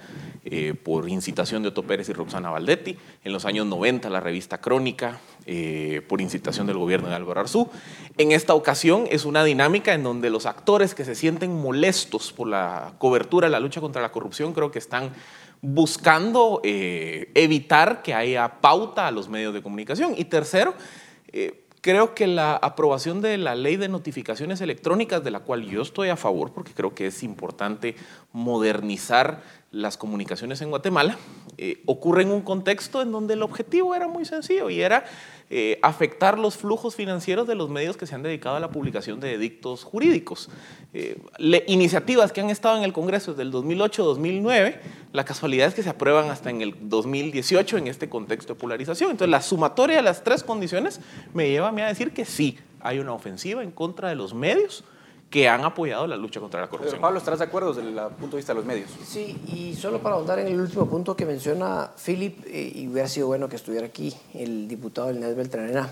[0.44, 2.98] eh, por incitación de Otto Pérez y Roxana Valdetti.
[3.24, 7.70] En los años 90 la revista Crónica eh, por incitación del gobierno de Álvaro Arzú.
[8.18, 12.46] En esta ocasión es una dinámica en donde los actores que se sienten molestos por
[12.46, 15.12] la cobertura de la lucha contra la corrupción creo que están
[15.62, 20.12] buscando eh, evitar que haya pauta a los medios de comunicación.
[20.18, 20.74] Y tercero,
[21.80, 26.08] creo que la aprobación de la ley de notificaciones electrónicas, de la cual yo estoy
[26.08, 27.96] a favor, porque creo que es importante
[28.32, 31.16] modernizar las comunicaciones en Guatemala,
[31.56, 35.04] eh, ocurre en un contexto en donde el objetivo era muy sencillo y era
[35.48, 39.20] eh, afectar los flujos financieros de los medios que se han dedicado a la publicación
[39.20, 40.50] de edictos jurídicos.
[40.92, 41.22] Eh,
[41.68, 44.80] iniciativas que han estado en el Congreso desde el 2008-2009,
[45.12, 49.12] la casualidad es que se aprueban hasta en el 2018 en este contexto de polarización.
[49.12, 51.00] Entonces la sumatoria de las tres condiciones
[51.32, 54.82] me lleva a decir que sí, hay una ofensiva en contra de los medios
[55.30, 57.00] que han apoyado la lucha contra la corrupción.
[57.00, 58.90] Pablo, ¿estarás de acuerdo desde el punto de vista de los medios?
[59.06, 63.08] Sí, y solo para ahondar en el último punto que menciona Philip, eh, y hubiera
[63.08, 65.88] sido bueno que estuviera aquí el diputado Inés Beltranena,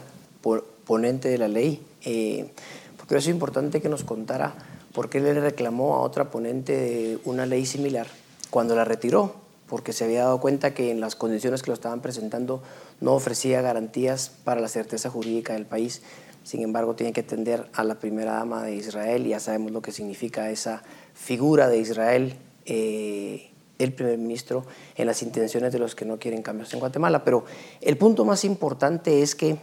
[0.84, 2.50] ponente de la ley, eh,
[2.96, 4.54] porque es importante que nos contara
[4.92, 8.08] por qué le reclamó a otra ponente de una ley similar
[8.50, 9.36] cuando la retiró,
[9.68, 12.62] porque se había dado cuenta que en las condiciones que lo estaban presentando
[13.00, 16.02] no ofrecía garantías para la certeza jurídica del país
[16.48, 19.92] sin embargo, tiene que atender a la primera dama de Israel ya sabemos lo que
[19.92, 20.82] significa esa
[21.12, 24.64] figura de Israel, eh, el primer ministro,
[24.96, 27.22] en las intenciones de los que no quieren cambios en Guatemala.
[27.22, 27.44] Pero
[27.82, 29.58] el punto más importante es que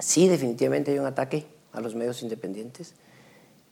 [0.00, 2.94] sí, definitivamente hay un ataque a los medios independientes.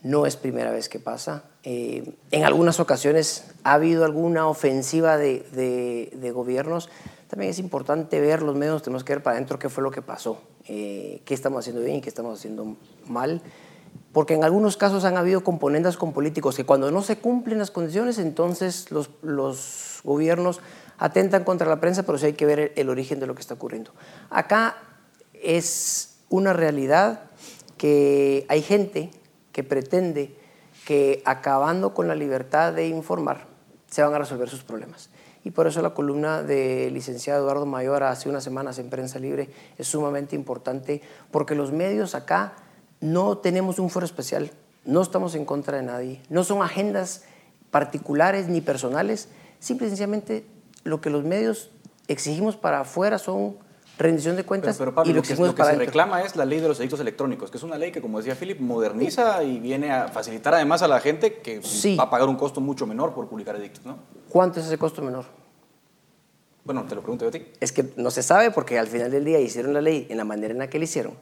[0.04, 1.42] No es primera vez que pasa.
[1.64, 5.40] Eh, en algunas ocasiones ha habido alguna ofensiva de,
[6.12, 6.88] de gobiernos.
[7.26, 10.02] También es importante ver los medios, tenemos que ver para adentro qué fue lo que
[10.02, 10.40] pasó.
[10.68, 12.76] Eh, qué estamos haciendo bien y qué estamos haciendo
[13.06, 13.40] mal,
[14.12, 17.70] porque en algunos casos han habido componentes con políticos que cuando no se cumplen las
[17.70, 20.60] condiciones, entonces los, los gobiernos
[20.98, 23.54] atentan contra la prensa, pero sí hay que ver el, origen de lo que está
[23.54, 23.92] ocurriendo.
[24.28, 24.76] Acá
[25.34, 27.30] es una realidad
[27.76, 29.10] que hay gente
[29.52, 30.34] que pretende
[30.84, 33.46] que acabando con la libertad de informar
[33.88, 35.10] se van a resolver sus problemas
[35.46, 39.48] y por eso la columna del licenciado Eduardo Mayor hace unas semanas en Prensa Libre
[39.78, 42.54] es sumamente importante porque los medios acá
[43.00, 44.50] no tenemos un foro especial,
[44.84, 47.22] no estamos en contra de nadie, no son agendas
[47.70, 49.28] particulares ni personales,
[49.60, 50.44] simple y sencillamente
[50.82, 51.70] lo que los medios
[52.08, 53.56] exigimos para afuera son
[53.98, 56.68] rendición de cuentas pero, y lo, que, lo que se reclama es la ley de
[56.68, 60.08] los edictos electrónicos, que es una ley que, como decía Philip, moderniza y viene a
[60.08, 61.60] facilitar además a la gente que
[61.98, 63.98] va a pagar un costo mucho menor por publicar edictos, ¿no?
[64.28, 65.24] ¿Cuánto es ese costo menor?
[66.64, 67.46] Bueno, te lo pregunto yo a ti.
[67.60, 70.24] Es que no se sabe porque al final del día hicieron la ley en la
[70.24, 71.14] manera en la que la hicieron,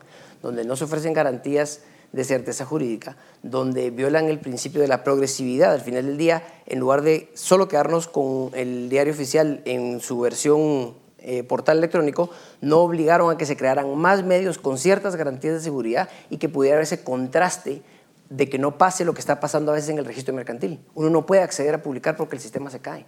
[0.43, 1.83] donde no se ofrecen garantías
[2.13, 5.73] de certeza jurídica, donde violan el principio de la progresividad.
[5.73, 10.21] Al final del día, en lugar de solo quedarnos con el diario oficial en su
[10.21, 15.55] versión eh, portal electrónico, no obligaron a que se crearan más medios con ciertas garantías
[15.55, 17.83] de seguridad y que pudiera haber ese contraste
[18.29, 20.81] de que no pase lo que está pasando a veces en el registro mercantil.
[20.95, 23.07] Uno no puede acceder a publicar porque el sistema se cae.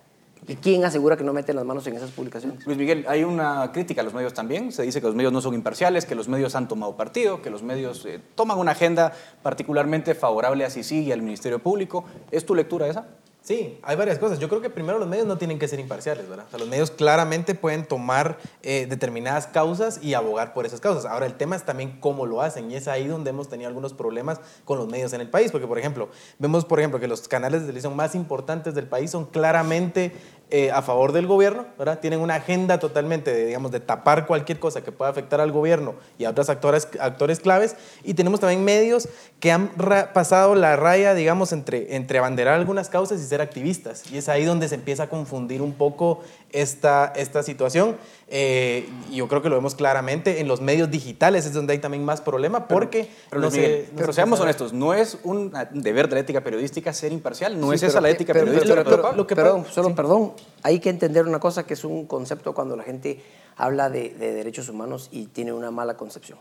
[0.48, 2.64] ¿Y quién asegura que no meten las manos en esas publicaciones?
[2.66, 4.70] Luis Miguel, hay una crítica a los medios también.
[4.70, 7.50] Se dice que los medios no son imparciales, que los medios han tomado partido, que
[7.50, 12.04] los medios eh, toman una agenda particularmente favorable a CICIG y al Ministerio Público.
[12.30, 13.06] ¿Es tu lectura esa?
[13.46, 14.40] Sí, hay varias cosas.
[14.40, 16.46] Yo creo que primero los medios no tienen que ser imparciales, ¿verdad?
[16.48, 21.04] O sea, los medios claramente pueden tomar eh, determinadas causas y abogar por esas causas.
[21.04, 23.94] Ahora, el tema es también cómo lo hacen y es ahí donde hemos tenido algunos
[23.94, 25.52] problemas con los medios en el país.
[25.52, 26.08] Porque, por ejemplo,
[26.40, 30.10] vemos, por ejemplo, que los canales de televisión más importantes del país son claramente
[30.48, 31.66] eh, a favor del gobierno.
[32.00, 35.96] Tienen una agenda totalmente de, digamos, de tapar cualquier cosa que pueda afectar al gobierno
[36.18, 37.74] y a otros actores, actores claves.
[38.04, 39.08] Y tenemos también medios
[39.40, 39.70] que han
[40.14, 44.10] pasado la raya, digamos, entre, entre abanderar algunas causas y ser activistas.
[44.12, 46.22] Y es ahí donde se empieza a confundir un poco
[46.56, 47.96] esta, esta situación.
[48.28, 52.04] Eh, yo creo que lo vemos claramente en los medios digitales, es donde hay también
[52.04, 53.08] más problema, porque...
[53.28, 57.12] Pero, no sé, pero seamos honestos, no es un deber de la ética periodística ser
[57.12, 59.12] imparcial, no es esa la ética periodística.
[59.12, 62.74] lo que perdón, solo perdón, hay que entender una cosa que es un concepto cuando
[62.74, 63.20] la gente
[63.56, 66.38] habla de, de derechos humanos y tiene una mala concepción.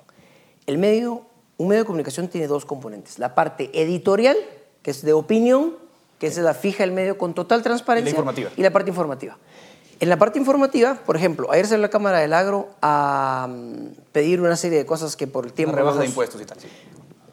[0.65, 1.23] El medio,
[1.57, 4.37] un medio de comunicación tiene dos componentes, la parte editorial,
[4.81, 5.75] que es de opinión,
[6.19, 8.09] que es la fija el medio con total transparencia.
[8.09, 8.51] Y la informativa.
[8.55, 9.37] Y la parte informativa.
[9.99, 14.41] En la parte informativa, por ejemplo, ayer salió la Cámara del Agro a mm, pedir
[14.41, 15.73] una serie de cosas que por el tiempo...
[15.73, 16.59] Una rebaja de impuestos y tal.
[16.59, 16.67] sí.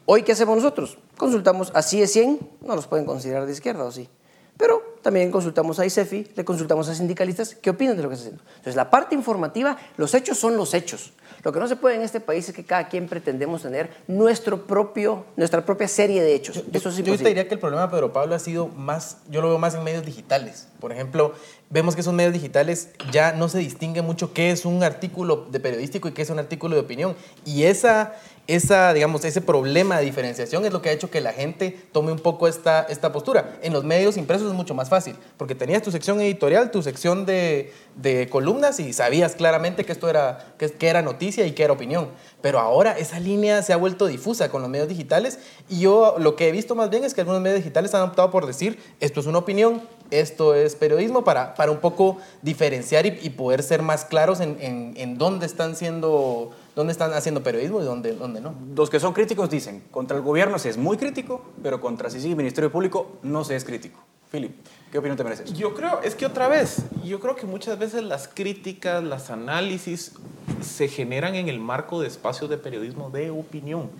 [0.05, 0.97] Hoy, ¿qué hacemos nosotros?
[1.17, 4.09] Consultamos a CIE 100, no los pueden considerar de izquierda o sí.
[4.57, 8.27] Pero también consultamos a ICEFI, le consultamos a sindicalistas, ¿qué opinan de lo que está
[8.27, 8.43] haciendo?
[8.49, 11.13] Entonces, la parte informativa, los hechos son los hechos.
[11.43, 14.65] Lo que no se puede en este país es que cada quien pretendemos tener nuestro
[14.65, 16.63] propio, nuestra propia serie de hechos.
[16.71, 19.41] Eso es Yo te diría que el problema de Pedro Pablo ha sido más, yo
[19.41, 20.69] lo veo más en medios digitales.
[20.79, 21.33] Por ejemplo,
[21.69, 25.59] vemos que esos medios digitales ya no se distingue mucho qué es un artículo de
[25.59, 27.15] periodístico y qué es un artículo de opinión.
[27.45, 28.13] Y esa,
[28.45, 32.11] esa, digamos, ese problema de diferenciación es lo que ha hecho que la gente tome
[32.11, 33.57] un poco esta, esta postura.
[33.61, 37.25] En los medios impresos es mucho más fácil, porque tenías tu sección editorial, tu sección
[37.25, 41.63] de, de columnas y sabías claramente que esto era, que, que era noticia y que
[41.63, 42.09] era opinión.
[42.41, 46.35] Pero ahora esa línea se ha vuelto difusa con los medios digitales y yo lo
[46.35, 49.21] que he visto más bien es que algunos medios digitales han optado por decir esto
[49.21, 53.81] es una opinión, esto es periodismo, para, para un poco diferenciar y, y poder ser
[53.81, 58.41] más claros en, en, en dónde están siendo, dónde están haciendo periodismo y dónde, dónde
[58.41, 58.53] no.
[58.75, 62.31] Los que son críticos dicen, contra el gobierno se es muy crítico, pero contra CICIG
[62.31, 63.99] y Ministerio Público no se es crítico.
[64.31, 64.51] Philip,
[64.91, 65.53] ¿qué opinión te mereces?
[65.53, 70.13] Yo creo, es que otra vez, yo creo que muchas veces las críticas, las análisis
[70.61, 73.91] se generan en el marco de espacios de periodismo de opinión.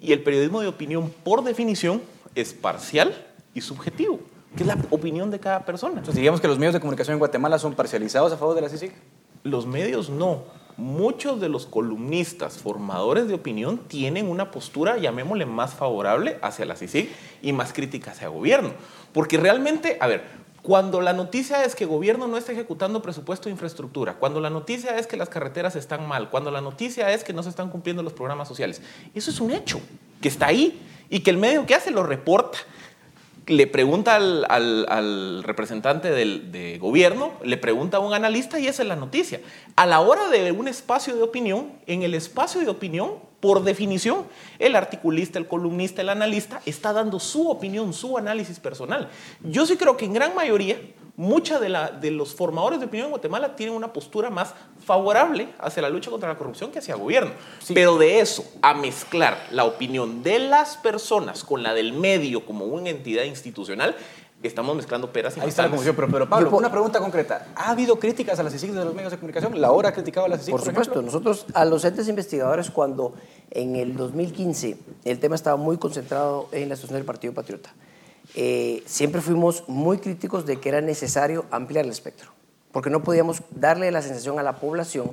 [0.00, 2.02] Y el periodismo de opinión, por definición,
[2.36, 4.20] es parcial y subjetivo,
[4.56, 5.94] que es la opinión de cada persona.
[5.94, 8.68] Entonces, digamos que los medios de comunicación en Guatemala son parcializados a favor de la
[8.68, 8.92] CICIG.
[9.42, 10.44] Los medios no.
[10.76, 16.76] Muchos de los columnistas, formadores de opinión, tienen una postura, llamémosle, más favorable hacia la
[16.76, 17.10] CICIG
[17.42, 18.70] y más crítica hacia el gobierno.
[19.12, 20.24] Porque realmente, a ver,
[20.62, 24.48] cuando la noticia es que el gobierno no está ejecutando presupuesto de infraestructura, cuando la
[24.48, 27.68] noticia es que las carreteras están mal, cuando la noticia es que no se están
[27.68, 28.80] cumpliendo los programas sociales,
[29.14, 29.78] eso es un hecho
[30.22, 32.58] que está ahí y que el medio que hace lo reporta
[33.46, 38.82] le pregunta al, al- representante del de gobierno, le pregunta a un analista y esa
[38.82, 39.40] es la noticia.
[39.76, 44.24] A la hora de un espacio de opinión, en el espacio de opinión, por definición,
[44.58, 49.10] el articulista, el columnista, el analista está dando su opinión, su análisis personal.
[49.42, 50.78] Yo sí creo que en gran mayoría,
[51.16, 55.48] mucha de, la, de los formadores de opinión en Guatemala tienen una postura más favorable
[55.58, 57.30] hacia la lucha contra la corrupción que hacia el gobierno.
[57.72, 62.64] Pero de eso a mezclar la opinión de las personas con la del medio como
[62.64, 63.94] una entidad institucional,
[64.42, 65.86] estamos mezclando peras y Ahí está la manzanas.
[65.94, 67.46] confusión, pero, pero Pablo, una pregunta concreta.
[67.56, 69.58] ¿Ha habido críticas a las CICIG de los medios de comunicación?
[69.58, 71.12] ¿La hora ha criticado a las CICIG, Por por, supuesto, ejemplo?
[71.12, 73.14] nosotros a los entes investigadores cuando
[73.50, 77.72] en el 2015 el tema estaba muy concentrado en la situación del Partido Patriota,
[78.34, 82.30] eh, siempre fuimos muy críticos de que era necesario ampliar el espectro,
[82.72, 85.12] porque no podíamos darle la sensación a la población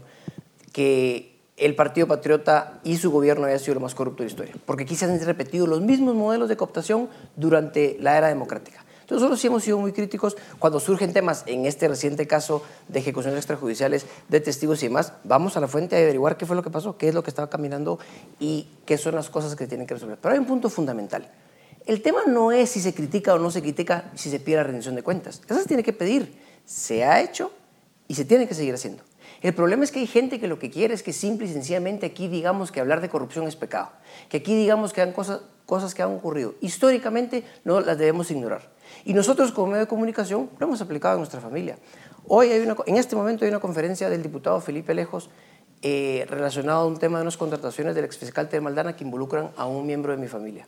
[0.71, 4.55] que el Partido Patriota y su gobierno había sido lo más corrupto de la historia,
[4.65, 8.84] porque se han repetido los mismos modelos de cooptación durante la era democrática.
[9.12, 12.99] Entonces nosotros sí hemos sido muy críticos cuando surgen temas, en este reciente caso de
[12.99, 16.63] ejecuciones extrajudiciales de testigos y demás, vamos a la fuente a averiguar qué fue lo
[16.63, 17.99] que pasó, qué es lo que estaba caminando
[18.39, 20.17] y qué son las cosas que tienen que resolver.
[20.19, 21.29] Pero hay un punto fundamental.
[21.86, 24.63] El tema no es si se critica o no se critica, si se pide la
[24.63, 25.41] rendición de cuentas.
[25.48, 26.39] Eso se tiene que pedir.
[26.65, 27.52] Se ha hecho
[28.08, 29.04] y se tiene que seguir haciendo.
[29.41, 32.05] El problema es que hay gente que lo que quiere es que simple y sencillamente
[32.05, 33.89] aquí digamos que hablar de corrupción es pecado,
[34.30, 36.53] que aquí digamos que han cosas, que han ocurrido.
[36.62, 38.70] Históricamente no las debemos ignorar.
[39.03, 41.80] Y nosotros como medio de comunicación lo hemos aplicado en nuestra familia.
[42.28, 45.32] Hoy hay en este momento hay una conferencia del diputado Felipe Lejos
[45.82, 49.88] eh, relacionado a un tema de unas contrataciones del exfiscal Maldana que involucran a un
[49.88, 50.68] miembro de mi familia.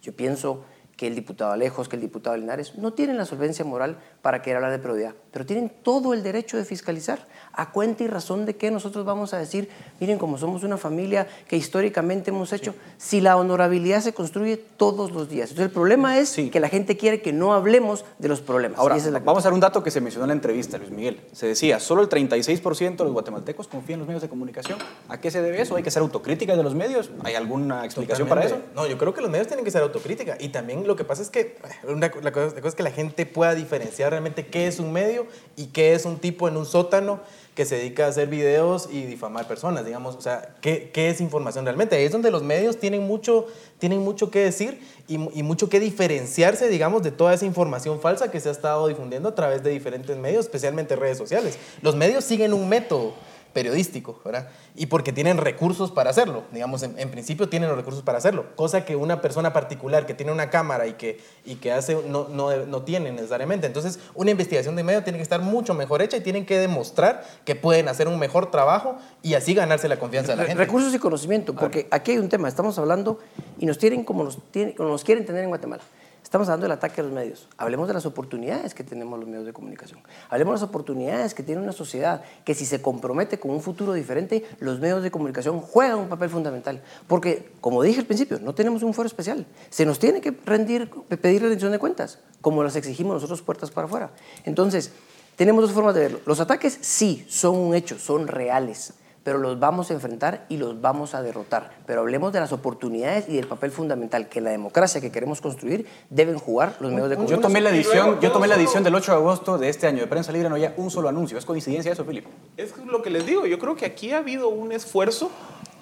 [0.00, 0.64] Yo pienso
[0.96, 4.56] que el diputado Alejos, que el diputado Linares, no tienen la solvencia moral para querer
[4.56, 7.24] hablar de prioridad, pero tienen todo el derecho de fiscalizar.
[7.52, 9.68] A cuenta y razón de que nosotros vamos a decir,
[10.00, 15.12] miren, como somos una familia que históricamente hemos hecho, si la honorabilidad se construye todos
[15.12, 15.50] los días.
[15.50, 18.80] Entonces el problema es que la gente quiere que no hablemos de los problemas.
[18.80, 20.90] Ahora, es la vamos a dar un dato que se mencionó en la entrevista, Luis
[20.90, 21.20] Miguel.
[21.30, 24.78] Se decía, solo el 36% de los guatemaltecos confían en los medios de comunicación.
[25.08, 25.76] ¿A qué se debe eso?
[25.76, 27.10] ¿Hay que ser autocrítica de los medios?
[27.22, 28.58] ¿Hay alguna explicación para eso?
[28.74, 30.36] No, yo creo que los medios tienen que ser autocrítica.
[30.40, 32.82] Y también lo que pasa es que eh, una, la, cosa, la cosa es que
[32.82, 36.56] la gente pueda diferenciar realmente qué es un medio y qué es un tipo en
[36.56, 37.20] un sótano
[37.54, 41.20] que se dedica a hacer videos y difamar personas, digamos, o sea, ¿qué, qué es
[41.20, 41.96] información realmente?
[41.96, 43.46] Ahí es donde los medios tienen mucho,
[43.80, 48.30] tienen mucho que decir y, y mucho que diferenciarse, digamos, de toda esa información falsa
[48.30, 51.58] que se ha estado difundiendo a través de diferentes medios, especialmente redes sociales.
[51.82, 53.14] Los medios siguen un método
[53.52, 54.48] periodístico, ¿verdad?
[54.74, 58.46] Y porque tienen recursos para hacerlo, digamos, en, en, principio tienen los recursos para hacerlo,
[58.56, 62.28] cosa que una persona particular que tiene una cámara y que, y que hace no,
[62.28, 63.66] no, no tiene necesariamente.
[63.66, 67.24] Entonces, una investigación de medio tiene que estar mucho mejor hecha y tienen que demostrar
[67.44, 70.62] que pueden hacer un mejor trabajo y así ganarse la confianza de la gente.
[70.62, 73.18] Recursos y conocimiento, porque aquí hay un tema, estamos hablando
[73.58, 75.82] y nos tienen como nos, tienen, como nos quieren tener en Guatemala.
[76.28, 77.48] Estamos hablando del ataque a los medios.
[77.56, 80.00] Hablemos de las oportunidades que tenemos los medios de comunicación.
[80.28, 83.94] Hablemos de las oportunidades que tiene una sociedad que si se compromete con un futuro
[83.94, 86.82] diferente, los medios de comunicación juegan un papel fundamental.
[87.06, 89.46] Porque, como dije al principio, no tenemos un foro especial.
[89.70, 93.86] Se nos tiene que rendir, pedir rendición de cuentas, como las exigimos nosotros puertas para
[93.86, 94.10] afuera.
[94.44, 94.92] Entonces,
[95.34, 96.20] tenemos dos formas de verlo.
[96.26, 98.92] Los ataques sí son un hecho, son reales
[99.28, 101.70] pero los vamos a enfrentar y los vamos a derrotar.
[101.84, 105.84] Pero hablemos de las oportunidades y del papel fundamental que la democracia que queremos construir
[106.08, 107.42] deben jugar los medios de comunicación.
[107.42, 110.00] Yo tomé la edición, yo tomé la edición del 8 de agosto de este año
[110.00, 111.36] de Prensa Libre, no había un solo anuncio.
[111.36, 112.26] ¿Es coincidencia eso, Filipe?
[112.56, 115.30] Es lo que les digo, yo creo que aquí ha habido un esfuerzo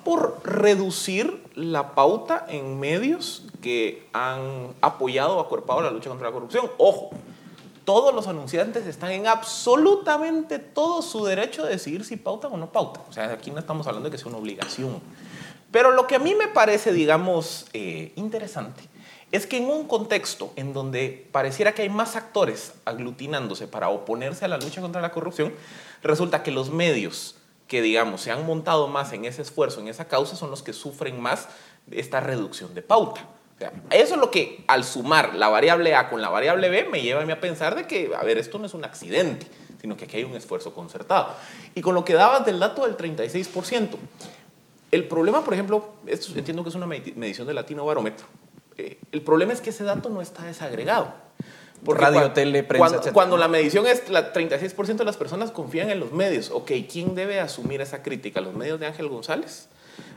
[0.02, 6.32] por reducir la pauta en medios que han apoyado o acuerpado la lucha contra la
[6.32, 6.68] corrupción.
[6.78, 7.10] Ojo,
[7.86, 12.72] todos los anunciantes están en absolutamente todo su derecho de decidir si pautan o no
[12.72, 13.04] pautan.
[13.08, 15.00] O sea, aquí no estamos hablando de que sea una obligación.
[15.70, 18.82] Pero lo que a mí me parece, digamos, eh, interesante
[19.30, 24.44] es que en un contexto en donde pareciera que hay más actores aglutinándose para oponerse
[24.44, 25.54] a la lucha contra la corrupción,
[26.02, 27.36] resulta que los medios
[27.68, 30.72] que, digamos, se han montado más en ese esfuerzo, en esa causa, son los que
[30.72, 31.48] sufren más
[31.90, 33.28] esta reducción de pauta.
[33.90, 37.22] Eso es lo que al sumar la variable A con la variable B me lleva
[37.22, 39.46] a mí a pensar de que, a ver, esto no es un accidente,
[39.80, 41.34] sino que aquí hay un esfuerzo concertado.
[41.74, 43.96] Y con lo que dabas del dato del 36%,
[44.90, 48.26] el problema, por ejemplo, esto entiendo que es una medición de Latino Barómetro,
[48.76, 51.14] eh, el problema es que ese dato no está desagregado.
[51.84, 56.00] Radio, cuando, tele, prensa, cuando la medición es la 36% de las personas confían en
[56.00, 58.40] los medios, ok, ¿quién debe asumir esa crítica?
[58.40, 59.68] ¿Los medios de Ángel González?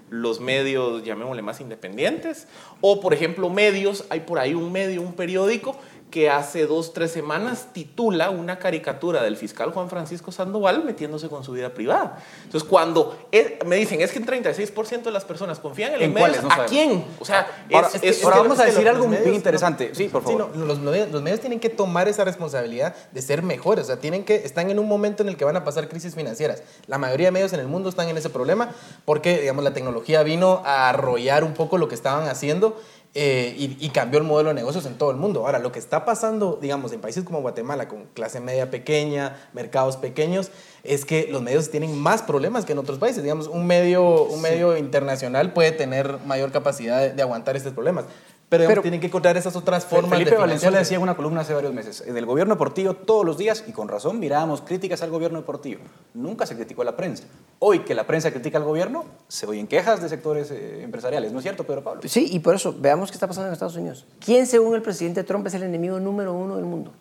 [0.10, 2.48] Los medios, llamémosle más independientes,
[2.82, 5.76] o por ejemplo medios, hay por ahí un medio, un periódico
[6.10, 11.44] que hace dos, tres semanas titula una caricatura del fiscal Juan Francisco Sandoval metiéndose con
[11.44, 12.18] su vida privada.
[12.44, 16.04] Entonces, cuando es, me dicen, es que un 36% de las personas confían en los
[16.08, 16.58] ¿En medios, cuáles?
[16.58, 17.06] No ¿a quién?
[17.20, 19.90] O sea, ahora, es, es, ahora vamos a decir los algo medios, bien interesante.
[19.90, 20.50] no, sí, por favor.
[20.52, 23.86] Sí, no, los, medios, los medios tienen que tomar esa responsabilidad de ser mejores.
[23.86, 26.16] O sea, tienen que, están en un momento en el que van a pasar crisis
[26.16, 26.64] financieras.
[26.88, 28.72] La mayoría de medios en el mundo están en ese problema
[29.06, 32.80] porque, digamos, la tecnología vino a arrollar un poco lo que estaban haciendo
[33.16, 35.46] eh, y, y, cambió el modelo de negocios en todo el mundo.
[35.46, 39.98] Ahora, lo que está pasando, digamos, en países como Guatemala, con clase media pequeña, mercados
[39.98, 40.52] pequeños,
[40.84, 43.24] es que los medios tienen más problemas que en otros países.
[43.24, 48.06] Digamos, un medio, un medio internacional puede tener mayor capacidad de, de aguantar estos problemas.
[48.50, 51.42] Pero, digamos, tienen que encontrar esas otras formas Felipe de Valenzuela decía en una columna
[51.42, 55.12] hace varios meses, del gobierno deportivo todos los días, y con razón mirábamos críticas al
[55.12, 55.82] gobierno deportivo.
[56.16, 57.26] Nunca se criticó a la prensa.
[57.60, 61.38] Hoy que la prensa critica al gobierno, se oyen quejas de sectores eh, empresariales, ¿no
[61.38, 62.02] es cierto, Pedro Pablo?
[62.06, 64.06] Sí, y por eso, veamos qué está pasando en Estados Unidos.
[64.20, 66.92] ¿Quién, según el presidente Trump, es el enemigo número uno del mundo?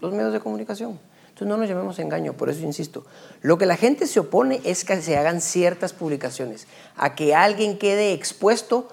[0.00, 0.98] Los medios de comunicación.
[1.28, 3.06] Entonces no nos llamemos engaño, por eso insisto.
[3.40, 6.66] Lo que la gente se opone es que se hagan ciertas publicaciones,
[6.96, 8.88] a que alguien quede expuesto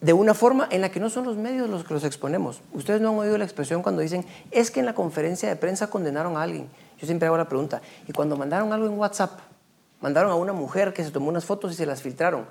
[0.00, 2.62] de una forma en la que no son los medios los que los exponemos.
[2.72, 5.88] Ustedes no han oído la expresión cuando dicen, es que en la conferencia de prensa
[5.88, 6.68] condenaron a alguien.
[6.98, 9.40] Yo siempre hago la pregunta, y cuando mandaron algo en WhatsApp,
[10.00, 12.46] mandaron a una mujer que se tomó unas fotos y se las filtraron.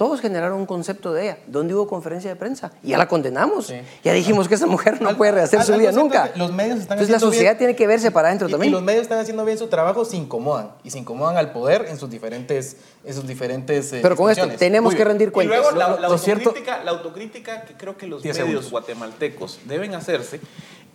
[0.00, 1.38] Todos generaron un concepto de ella.
[1.46, 2.72] ¿Dónde hubo conferencia de prensa?
[2.82, 3.66] Y ya la condenamos.
[3.66, 3.74] Sí.
[4.02, 6.32] Ya dijimos que esa mujer no al, puede rehacer al, su vida nunca.
[6.36, 8.70] Los medios están Entonces la sociedad bien, tiene que verse para adentro y, también.
[8.70, 10.70] Y los medios están haciendo bien su trabajo, se incomodan.
[10.84, 14.48] Y se incomodan al poder en sus diferentes, en sus diferentes eh, Pero con esto
[14.48, 15.58] tenemos que rendir cuentas.
[15.58, 18.70] Y luego la, la, autocrítica, la, autocrítica, que creo que los medios segundos.
[18.70, 20.40] guatemaltecos deben hacerse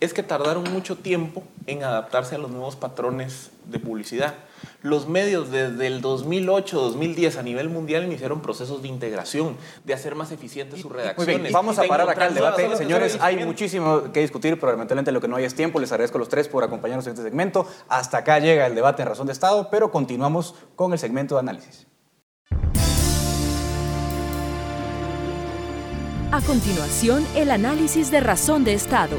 [0.00, 4.34] es que tardaron mucho tiempo en adaptarse a los nuevos patrones de publicidad.
[4.82, 10.32] Los medios desde el 2008-2010 a nivel mundial iniciaron procesos de integración, de hacer más
[10.32, 11.34] eficientes sus redacciones.
[11.34, 12.76] Muy bien, vamos a parar acá el debate.
[12.76, 15.80] Señores, hay muchísimo muchísimo que discutir, pero lamentablemente lo que no hay es tiempo.
[15.80, 17.66] Les agradezco a los tres por acompañarnos en este segmento.
[17.88, 21.40] Hasta acá llega el debate en Razón de Estado, pero continuamos con el segmento de
[21.40, 21.86] análisis.
[26.32, 29.16] A continuación, el análisis de razón de Estado.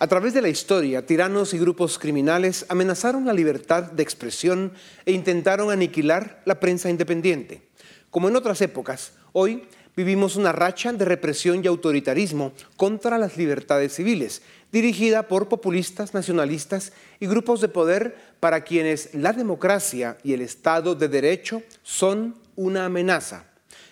[0.00, 4.72] A través de la historia, tiranos y grupos criminales amenazaron la libertad de expresión
[5.04, 7.62] e intentaron aniquilar la prensa independiente.
[8.08, 9.64] Como en otras épocas, hoy
[9.96, 16.92] vivimos una racha de represión y autoritarismo contra las libertades civiles, dirigida por populistas, nacionalistas
[17.18, 22.84] y grupos de poder para quienes la democracia y el Estado de Derecho son una
[22.84, 23.46] amenaza.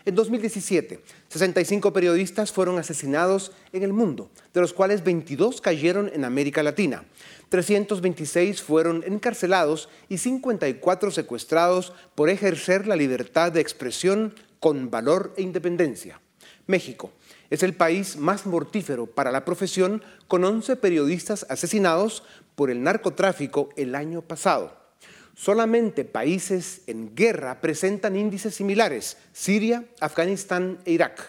[0.04, 1.00] En 2017,
[1.36, 7.04] 65 periodistas fueron asesinados en el mundo, de los cuales 22 cayeron en América Latina.
[7.50, 15.42] 326 fueron encarcelados y 54 secuestrados por ejercer la libertad de expresión con valor e
[15.42, 16.20] independencia.
[16.66, 17.12] México
[17.50, 22.24] es el país más mortífero para la profesión, con 11 periodistas asesinados
[22.54, 24.85] por el narcotráfico el año pasado.
[25.36, 31.20] Solamente países en guerra presentan índices similares, Siria, Afganistán e Irak.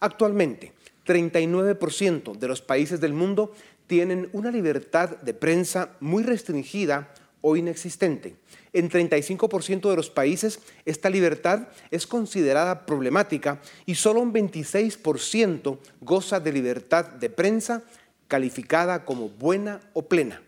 [0.00, 0.72] Actualmente,
[1.06, 3.52] 39% de los países del mundo
[3.86, 8.34] tienen una libertad de prensa muy restringida o inexistente.
[8.72, 16.40] En 35% de los países esta libertad es considerada problemática y solo un 26% goza
[16.40, 17.84] de libertad de prensa
[18.26, 20.42] calificada como buena o plena.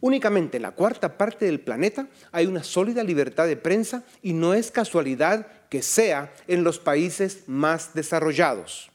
[0.00, 4.54] Únicamente en la cuarta parte del planeta hay una sólida libertad de prensa y no
[4.54, 8.90] es casualidad que sea en los países más desarrollados.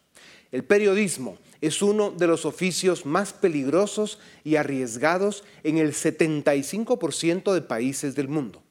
[0.51, 7.61] El periodismo es uno de los oficios más peligrosos y arriesgados en el 75% de
[7.61, 8.63] países del mundo.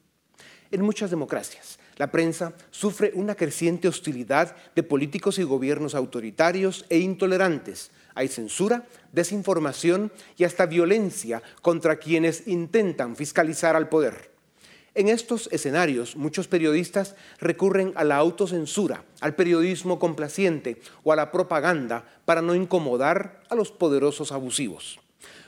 [0.71, 6.99] En muchas democracias, la prensa sufre una creciente hostilidad de políticos y gobiernos autoritarios e
[6.99, 14.31] intolerantes, hay censura, desinformación y hasta violencia contra quienes intentan fiscalizar al poder.
[14.95, 21.33] En estos escenarios, muchos periodistas recurren a la autocensura, al periodismo complaciente o a la
[21.33, 25.01] propaganda para no incomodar a los poderosos abusivos.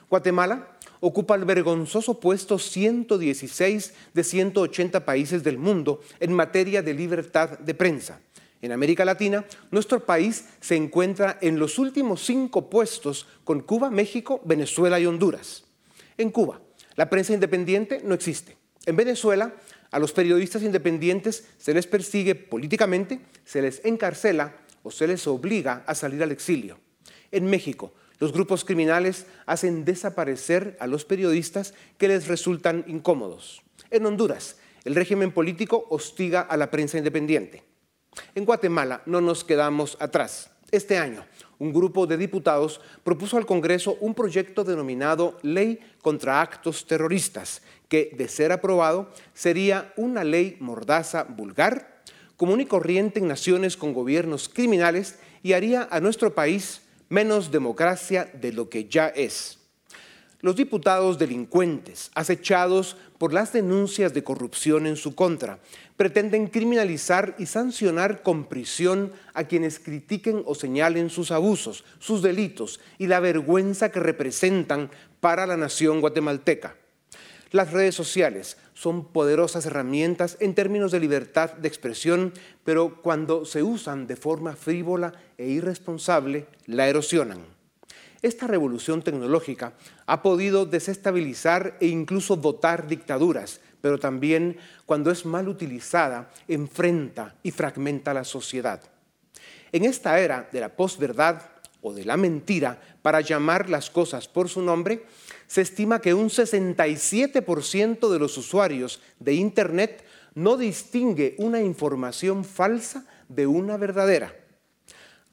[0.09, 7.59] Guatemala ocupa el vergonzoso puesto 116 de 180 países del mundo en materia de libertad
[7.59, 8.19] de prensa.
[8.61, 14.41] En América Latina, nuestro país se encuentra en los últimos cinco puestos con Cuba, México,
[14.45, 15.63] Venezuela y Honduras.
[16.17, 16.59] En Cuba,
[16.95, 18.57] la prensa independiente no existe.
[18.87, 19.53] En Venezuela,
[19.91, 25.83] a los periodistas independientes se les persigue políticamente, se les encarcela o se les obliga
[25.85, 26.79] a salir al exilio.
[27.31, 33.61] En México, los grupos criminales hacen desaparecer a los periodistas que les resultan incómodos.
[33.89, 37.63] En Honduras, el régimen político hostiga a la prensa independiente.
[38.36, 40.49] En Guatemala no nos quedamos atrás.
[40.72, 41.26] Este año,
[41.59, 48.11] un grupo de diputados propuso al Congreso un proyecto denominado Ley contra Actos Terroristas, que,
[48.18, 52.03] de ser aprobado, sería una ley mordaza vulgar,
[52.36, 58.30] común y corriente en naciones con gobiernos criminales y haría a nuestro país menos democracia
[58.34, 59.60] de lo que ya es.
[60.41, 65.58] Los diputados delincuentes, acechados por las denuncias de corrupción en su contra,
[65.95, 72.80] pretenden criminalizar y sancionar con prisión a quienes critiquen o señalen sus abusos, sus delitos
[72.99, 76.76] y la vergüenza que representan para la nación guatemalteca.
[77.51, 82.33] Las redes sociales son poderosas herramientas en términos de libertad de expresión,
[82.63, 87.45] pero cuando se usan de forma frívola e irresponsable, la erosionan.
[88.21, 89.73] Esta revolución tecnológica
[90.05, 97.51] ha podido desestabilizar e incluso votar dictaduras, pero también cuando es mal utilizada, enfrenta y
[97.51, 98.81] fragmenta la sociedad.
[99.71, 101.43] En esta era de la posverdad
[101.81, 105.05] o de la mentira, para llamar las cosas por su nombre,
[105.47, 110.03] se estima que un 67% de los usuarios de Internet
[110.35, 114.35] no distingue una información falsa de una verdadera.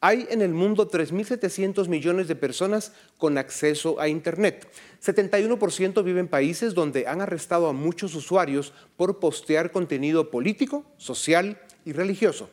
[0.01, 4.67] Hay en el mundo 3.700 millones de personas con acceso a Internet.
[5.03, 11.59] 71% viven en países donde han arrestado a muchos usuarios por postear contenido político, social
[11.85, 12.49] y religioso.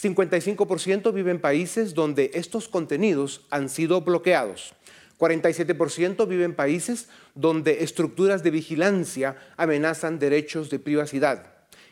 [0.00, 4.74] 55% viven en países donde estos contenidos han sido bloqueados.
[5.18, 11.46] 47% viven en países donde estructuras de vigilancia amenazan derechos de privacidad.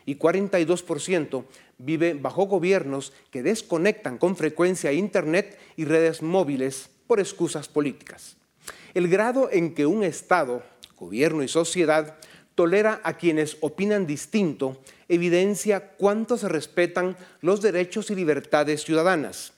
[0.05, 1.45] Y 42%
[1.77, 8.37] vive bajo gobiernos que desconectan con frecuencia Internet y redes móviles por excusas políticas.
[8.93, 10.63] El grado en que un Estado,
[10.99, 12.17] gobierno y sociedad
[12.55, 19.53] tolera a quienes opinan distinto evidencia cuánto se respetan los derechos y libertades ciudadanas.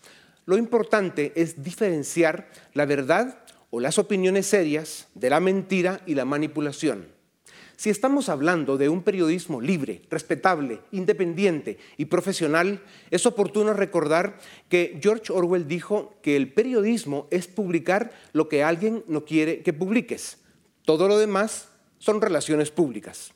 [0.45, 3.42] Lo importante es diferenciar la verdad
[3.75, 7.07] o las opiniones serias de la mentira y la manipulación.
[7.75, 14.37] Si estamos hablando de un periodismo libre, respetable, independiente y profesional, es oportuno recordar
[14.69, 19.73] que George Orwell dijo que el periodismo es publicar lo que alguien no quiere que
[19.73, 20.37] publiques.
[20.85, 23.33] Todo lo demás son relaciones públicas.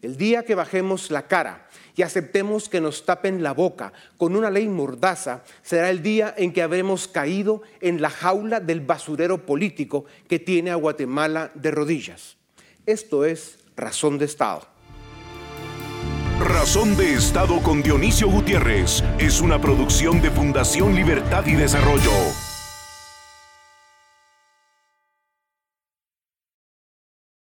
[0.00, 4.50] El día que bajemos la cara y aceptemos que nos tapen la boca con una
[4.50, 10.04] ley mordaza, será el día en que habremos caído en la jaula del basurero político
[10.28, 12.36] que tiene a Guatemala de rodillas.
[12.86, 14.66] Esto es Razón de Estado.
[16.40, 22.10] Razón de Estado con Dionisio Gutiérrez es una producción de Fundación Libertad y Desarrollo.